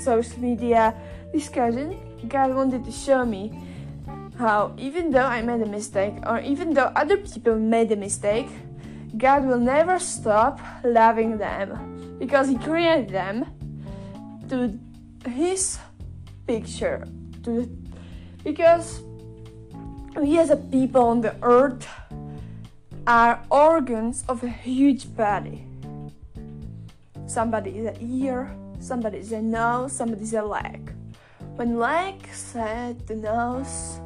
social 0.03 0.41
media 0.41 0.95
discussion. 1.33 2.01
God 2.29 2.55
wanted 2.55 2.85
to 2.85 2.93
show 2.93 3.25
me 3.25 3.53
how 4.39 4.73
even 4.79 5.11
though 5.11 5.29
I 5.29 5.43
made 5.43 5.61
a 5.61 5.69
mistake 5.69 6.15
or 6.27 6.41
even 6.41 6.73
though 6.73 6.91
other 6.97 7.19
people 7.19 7.57
made 7.57 7.93
a 7.93 7.97
mistake, 7.97 8.49
God 9.19 9.45
will 9.45 9.61
never 9.61 9.99
stop 9.99 10.61
loving 10.83 11.37
them 11.37 12.00
because 12.21 12.49
he 12.49 12.57
created 12.59 13.09
them 13.09 13.45
to 14.49 14.79
his 15.29 15.79
picture 16.47 17.09
to 17.43 17.67
because 18.45 19.03
we 20.15 20.39
as 20.39 20.51
a 20.51 20.57
people 20.57 21.03
on 21.03 21.21
the 21.23 21.35
earth 21.43 21.89
are 23.07 23.43
organs 23.51 24.23
of 24.29 24.45
a 24.45 24.49
huge 24.49 25.17
body. 25.17 25.65
Somebody 27.27 27.79
is 27.79 27.87
an 27.87 27.99
ear 28.01 28.55
somebody 28.81 29.19
is 29.19 29.33
a 29.33 29.43
nose 29.43 29.93
somebody 29.93 30.23
is 30.23 30.35
a 30.35 30.43
leg. 30.43 30.93
When 31.57 31.79
leg 31.79 32.27
said 32.33 33.07
the 33.07 33.17
nose 33.17 34.01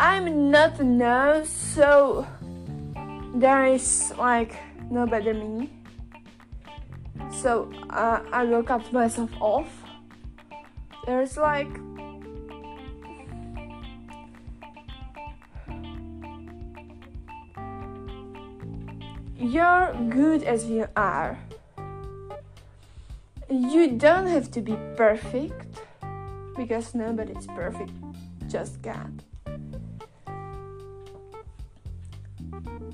i'm 0.00 0.50
not 0.50 0.80
a 0.80 0.84
nose 0.84 1.50
so 1.50 2.26
there 3.34 3.66
is 3.66 4.12
like 4.16 4.56
no 4.90 5.06
better 5.06 5.34
me 5.34 5.68
so 7.30 7.70
uh, 7.90 8.22
I 8.32 8.44
will 8.44 8.62
cut 8.62 8.92
myself 8.92 9.30
off. 9.40 9.70
There's 11.06 11.36
like 11.36 11.68
you're 19.38 19.94
good 20.10 20.44
as 20.44 20.66
you 20.66 20.86
are. 20.96 21.38
You 23.48 23.96
don't 23.96 24.28
have 24.28 24.50
to 24.52 24.60
be 24.60 24.76
perfect 24.96 25.80
because 26.56 26.94
nobody's 26.94 27.46
perfect, 27.48 27.92
just 28.48 28.80
God. 28.82 29.24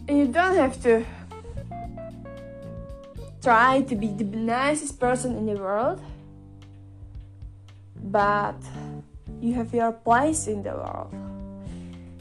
You 0.08 0.28
don't 0.28 0.54
have 0.54 0.80
to 0.84 1.04
try 3.46 3.80
to 3.80 3.94
be 3.94 4.08
the 4.08 4.24
nicest 4.24 4.98
person 4.98 5.36
in 5.36 5.46
the 5.46 5.54
world, 5.54 6.02
but 8.10 8.58
you 9.40 9.54
have 9.54 9.72
your 9.72 9.92
place 9.92 10.48
in 10.48 10.64
the 10.64 10.74
world. 10.74 11.14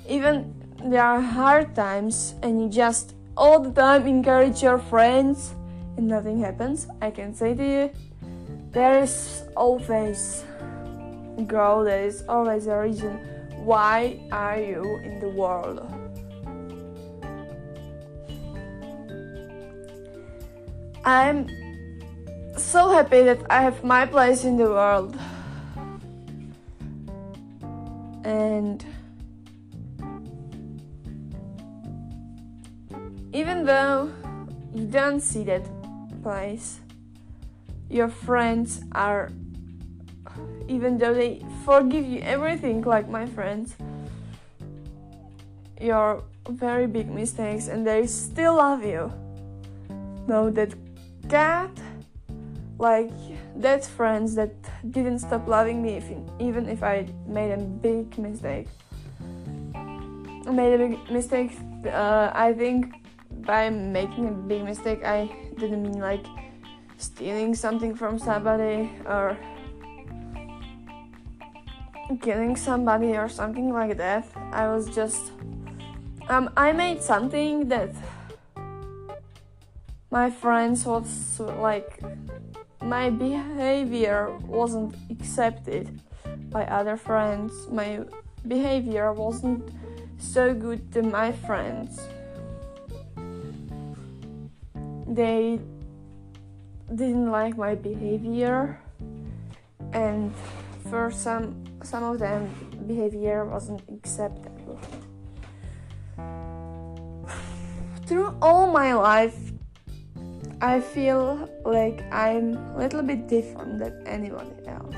Even 0.08 0.54
there 0.86 1.02
are 1.02 1.20
hard 1.20 1.74
times 1.74 2.36
and 2.44 2.62
you 2.62 2.70
just 2.70 3.16
all 3.36 3.60
the 3.60 3.72
time 3.72 4.06
encourage 4.06 4.62
your 4.62 4.78
friends 4.78 5.56
and 5.98 6.08
nothing 6.08 6.38
happens, 6.40 6.86
I 7.02 7.10
can 7.10 7.34
say 7.34 7.56
to 7.56 7.66
you, 7.66 7.90
there 8.70 9.02
is 9.02 9.46
always 9.58 10.44
a 11.40 11.42
goal, 11.42 11.86
there 11.86 12.06
is 12.06 12.24
always 12.30 12.68
a 12.68 12.78
reason 12.78 13.18
why 13.66 14.20
are 14.32 14.60
you 14.60 14.84
in 15.04 15.20
the 15.20 15.30
world. 15.30 16.05
I'm 21.06 21.48
so 22.58 22.90
happy 22.90 23.22
that 23.22 23.40
I 23.48 23.62
have 23.62 23.84
my 23.84 24.08
place 24.08 24.44
in 24.44 24.58
the 24.58 24.66
world. 24.66 25.16
And 28.24 28.84
even 33.34 33.66
though 33.66 34.10
you 34.74 34.88
don't 34.88 35.20
see 35.20 35.44
that 35.44 35.62
place, 36.24 36.80
your 37.88 38.10
friends 38.10 38.82
are, 38.94 39.30
even 40.68 40.98
though 40.98 41.14
they 41.14 41.46
forgive 41.66 42.04
you 42.04 42.22
everything, 42.22 42.82
like 42.82 43.08
my 43.08 43.28
friends, 43.28 43.76
your 45.80 46.24
very 46.50 46.88
big 46.88 47.12
mistakes, 47.12 47.68
and 47.68 47.86
they 47.86 48.08
still 48.08 48.56
love 48.56 48.84
you. 48.84 49.14
Know 50.28 50.50
that 50.50 50.74
cat 51.36 51.76
like 52.80 53.12
that's 53.58 53.88
friends 53.90 54.36
that 54.40 54.56
didn't 54.96 55.20
stop 55.20 55.44
loving 55.48 55.82
me 55.86 55.92
if, 56.02 56.08
even 56.40 56.64
if 56.76 56.82
I 56.82 56.96
made 57.28 57.52
a 57.52 57.58
big 57.58 58.18
mistake. 58.18 58.68
I 60.48 60.52
made 60.62 60.74
a 60.76 60.78
big 60.78 61.12
mistake. 61.12 61.52
Uh, 61.86 62.32
I 62.34 62.54
think 62.54 62.80
by 63.52 63.70
making 63.70 64.30
a 64.30 64.32
big 64.32 64.64
mistake, 64.64 65.02
I 65.04 65.20
didn't 65.60 65.84
mean 65.84 66.00
like 66.00 66.26
stealing 66.98 67.54
something 67.54 67.94
from 67.96 68.18
somebody 68.18 68.90
or 69.06 69.38
killing 72.22 72.56
somebody 72.56 73.12
or 73.18 73.28
something 73.28 73.74
like 73.74 73.98
that. 73.98 74.24
I 74.54 74.68
was 74.74 74.84
just 75.00 75.24
um, 76.30 76.50
I 76.56 76.72
made 76.72 77.02
something 77.02 77.68
that 77.68 77.92
my 80.16 80.32
friends 80.32 80.86
was 80.86 81.42
like 81.60 82.00
my 82.82 83.10
behavior 83.10 84.32
wasn't 84.48 84.96
accepted 85.12 86.00
by 86.50 86.64
other 86.68 86.96
friends. 86.96 87.52
My 87.70 88.00
behavior 88.48 89.12
wasn't 89.12 89.68
so 90.18 90.54
good 90.54 90.90
to 90.94 91.04
my 91.04 91.34
friends. 91.34 92.00
They 95.06 95.60
didn't 96.88 97.30
like 97.30 97.58
my 97.58 97.76
behavior 97.76 98.80
and 99.92 100.32
for 100.90 101.12
some 101.12 101.60
some 101.84 102.04
of 102.04 102.20
them 102.20 102.48
behavior 102.88 103.44
wasn't 103.44 103.84
acceptable. 103.92 104.80
Through 108.08 108.32
all 108.42 108.72
my 108.72 108.94
life 108.94 109.45
I 110.66 110.82
feel 110.82 111.48
like 111.64 112.02
I'm 112.12 112.58
a 112.74 112.78
little 112.80 113.04
bit 113.04 113.28
different 113.28 113.78
than 113.78 114.02
anyone 114.08 114.50
else. 114.66 114.98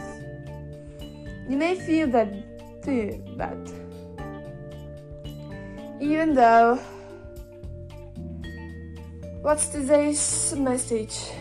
You 1.49 1.57
may 1.57 1.75
feel 1.75 2.07
that 2.15 2.31
too, 2.81 3.21
but 3.35 3.59
even 5.99 6.35
though 6.35 6.79
what's 9.41 9.67
today's 9.67 10.55
message? 10.57 11.35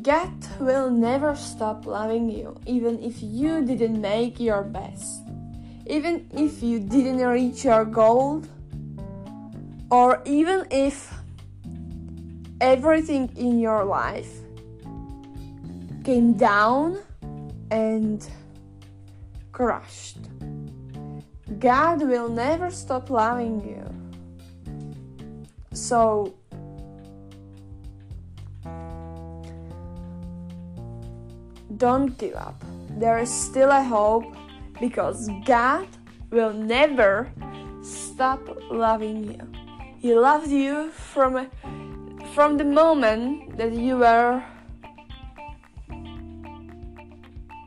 God 0.00 0.38
will 0.60 0.90
never 0.90 1.34
stop 1.34 1.84
loving 1.84 2.30
you, 2.30 2.54
even 2.64 3.02
if 3.02 3.20
you 3.22 3.64
didn't 3.66 4.00
make 4.00 4.38
your 4.38 4.62
best, 4.62 5.20
even 5.86 6.28
if 6.30 6.62
you 6.62 6.78
didn't 6.78 7.26
reach 7.26 7.64
your 7.64 7.84
goal, 7.84 8.44
or 9.90 10.22
even 10.24 10.64
if 10.70 11.13
everything 12.60 13.30
in 13.36 13.58
your 13.58 13.84
life 13.84 14.32
came 16.04 16.34
down 16.34 16.98
and 17.70 18.28
crushed. 19.52 20.18
God 21.58 22.02
will 22.02 22.28
never 22.28 22.70
stop 22.70 23.10
loving 23.10 23.60
you. 23.66 23.84
So, 25.72 26.34
don't 31.76 32.16
give 32.18 32.34
up. 32.34 32.62
There 32.90 33.18
is 33.18 33.30
still 33.32 33.70
a 33.70 33.82
hope 33.82 34.24
because 34.80 35.28
God 35.44 35.88
will 36.30 36.52
never 36.52 37.30
stop 37.82 38.40
loving 38.70 39.32
you. 39.32 39.52
He 39.98 40.14
loved 40.14 40.50
you 40.50 40.90
from 40.90 41.36
a 41.36 41.50
from 42.34 42.56
the 42.56 42.64
moment 42.64 43.56
that 43.56 43.72
you 43.72 43.96
were 43.96 44.42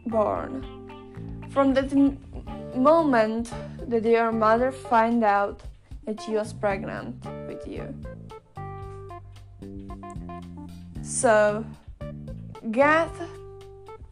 born, 0.08 0.54
from 1.50 1.74
that 1.74 1.94
m- 1.94 2.20
moment 2.76 3.54
that 3.88 4.04
your 4.04 4.34
mother 4.34 4.74
find 4.74 5.24
out 5.24 5.62
that 6.06 6.22
she 6.22 6.32
was 6.32 6.52
pregnant 6.52 7.16
with 7.48 7.66
you. 7.66 7.96
So, 11.02 11.66
God 12.70 13.12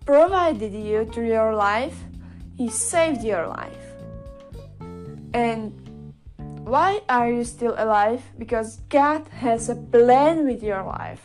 provided 0.06 0.72
you 0.72 1.04
through 1.12 1.28
your 1.28 1.54
life, 1.54 1.98
He 2.56 2.70
saved 2.70 3.24
your 3.26 3.46
life. 3.48 3.88
And 5.34 5.85
why 6.66 7.02
are 7.08 7.32
you 7.32 7.44
still 7.44 7.76
alive? 7.78 8.24
Because 8.40 8.78
God 8.90 9.28
has 9.28 9.70
a 9.70 9.76
plan 9.76 10.48
with 10.48 10.64
your 10.64 10.84
life. 10.84 11.22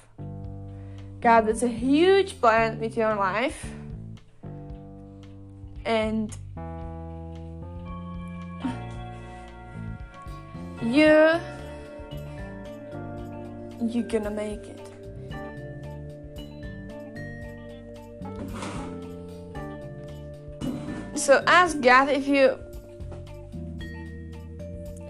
God 1.22 1.46
has 1.46 1.62
a 1.62 1.68
huge 1.68 2.38
plan 2.40 2.78
with 2.78 2.94
your 2.94 3.14
life. 3.16 3.64
And 5.86 6.36
you 10.82 11.40
you're 13.80 14.08
gonna 14.08 14.30
make 14.30 14.60
it. 14.66 14.76
So 21.14 21.42
ask 21.46 21.80
God 21.80 22.10
if 22.10 22.28
you 22.28 22.58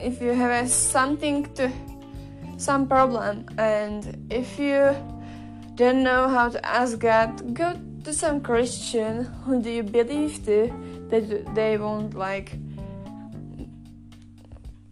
if 0.03 0.21
you 0.21 0.33
have 0.33 0.69
something 0.69 1.53
to 1.55 1.71
some 2.57 2.87
problem 2.87 3.47
and 3.59 4.27
if 4.31 4.59
you 4.59 4.95
don't 5.75 6.03
know 6.03 6.29
how 6.29 6.49
to 6.49 6.65
ask 6.67 6.99
God, 6.99 7.55
go 7.55 7.79
to 8.05 8.13
some 8.13 8.41
Christian 8.41 9.25
who 9.45 9.63
do 9.63 9.71
you 9.71 9.83
believe 9.83 10.45
to 10.45 10.73
that 11.09 11.55
they 11.55 11.77
won't 11.77 12.15
like 12.15 12.53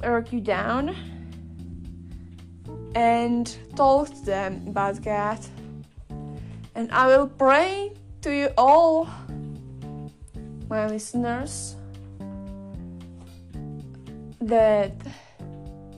work 0.03 0.33
you 0.33 0.41
down 0.41 0.95
and 2.95 3.57
talk 3.77 4.09
to 4.09 4.25
them 4.25 4.65
about 4.69 5.03
God. 5.03 5.39
And 6.75 6.91
I 6.93 7.07
will 7.07 7.29
pray 7.29 7.93
to 8.23 8.35
you 8.35 8.49
all, 8.57 9.09
my 10.69 10.87
listeners 10.87 11.77
that 14.49 14.93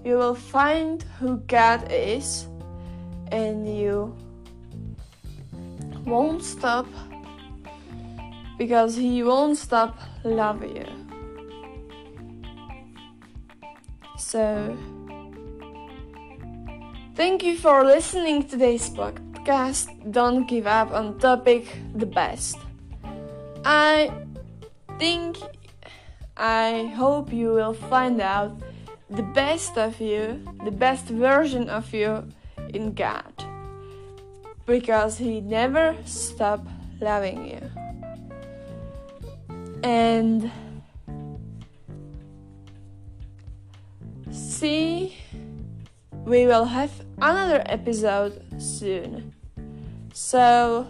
you 0.04 0.16
will 0.16 0.34
find 0.34 1.02
who 1.18 1.38
God 1.46 1.90
is 1.90 2.46
and 3.30 3.68
you 3.68 4.14
won't 6.04 6.42
stop 6.42 6.86
because 8.58 8.96
He 8.96 9.22
won't 9.22 9.56
stop 9.56 9.98
loving 10.24 10.76
you. 10.76 11.00
So, 14.18 14.76
thank 17.14 17.42
you 17.42 17.56
for 17.56 17.84
listening 17.84 18.42
to 18.44 18.48
today's 18.50 18.90
podcast. 18.90 19.88
Don't 20.12 20.46
give 20.46 20.66
up 20.66 20.92
on 20.92 21.18
topic 21.18 21.66
the 21.94 22.06
best. 22.06 22.56
I 23.64 24.12
think 24.98 25.38
I 26.40 26.86
hope 26.96 27.34
you 27.34 27.52
will 27.52 27.74
find 27.74 28.18
out 28.18 28.58
the 29.10 29.22
best 29.22 29.76
of 29.76 30.00
you, 30.00 30.42
the 30.64 30.70
best 30.70 31.04
version 31.04 31.68
of 31.68 31.92
you 31.92 32.24
in 32.72 32.94
God. 32.94 33.44
Because 34.64 35.18
He 35.18 35.42
never 35.42 35.94
stopped 36.06 36.66
loving 36.98 37.46
you. 37.46 37.60
And 39.82 40.50
see, 44.30 45.18
we 46.24 46.46
will 46.46 46.64
have 46.64 46.92
another 47.20 47.62
episode 47.66 48.42
soon. 48.56 49.34
So, 50.14 50.86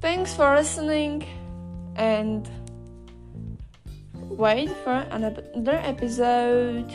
thanks 0.00 0.32
for 0.32 0.54
listening 0.54 1.24
and 1.96 2.48
wait 4.30 4.70
for 4.84 5.06
another 5.10 5.80
episode. 5.82 6.92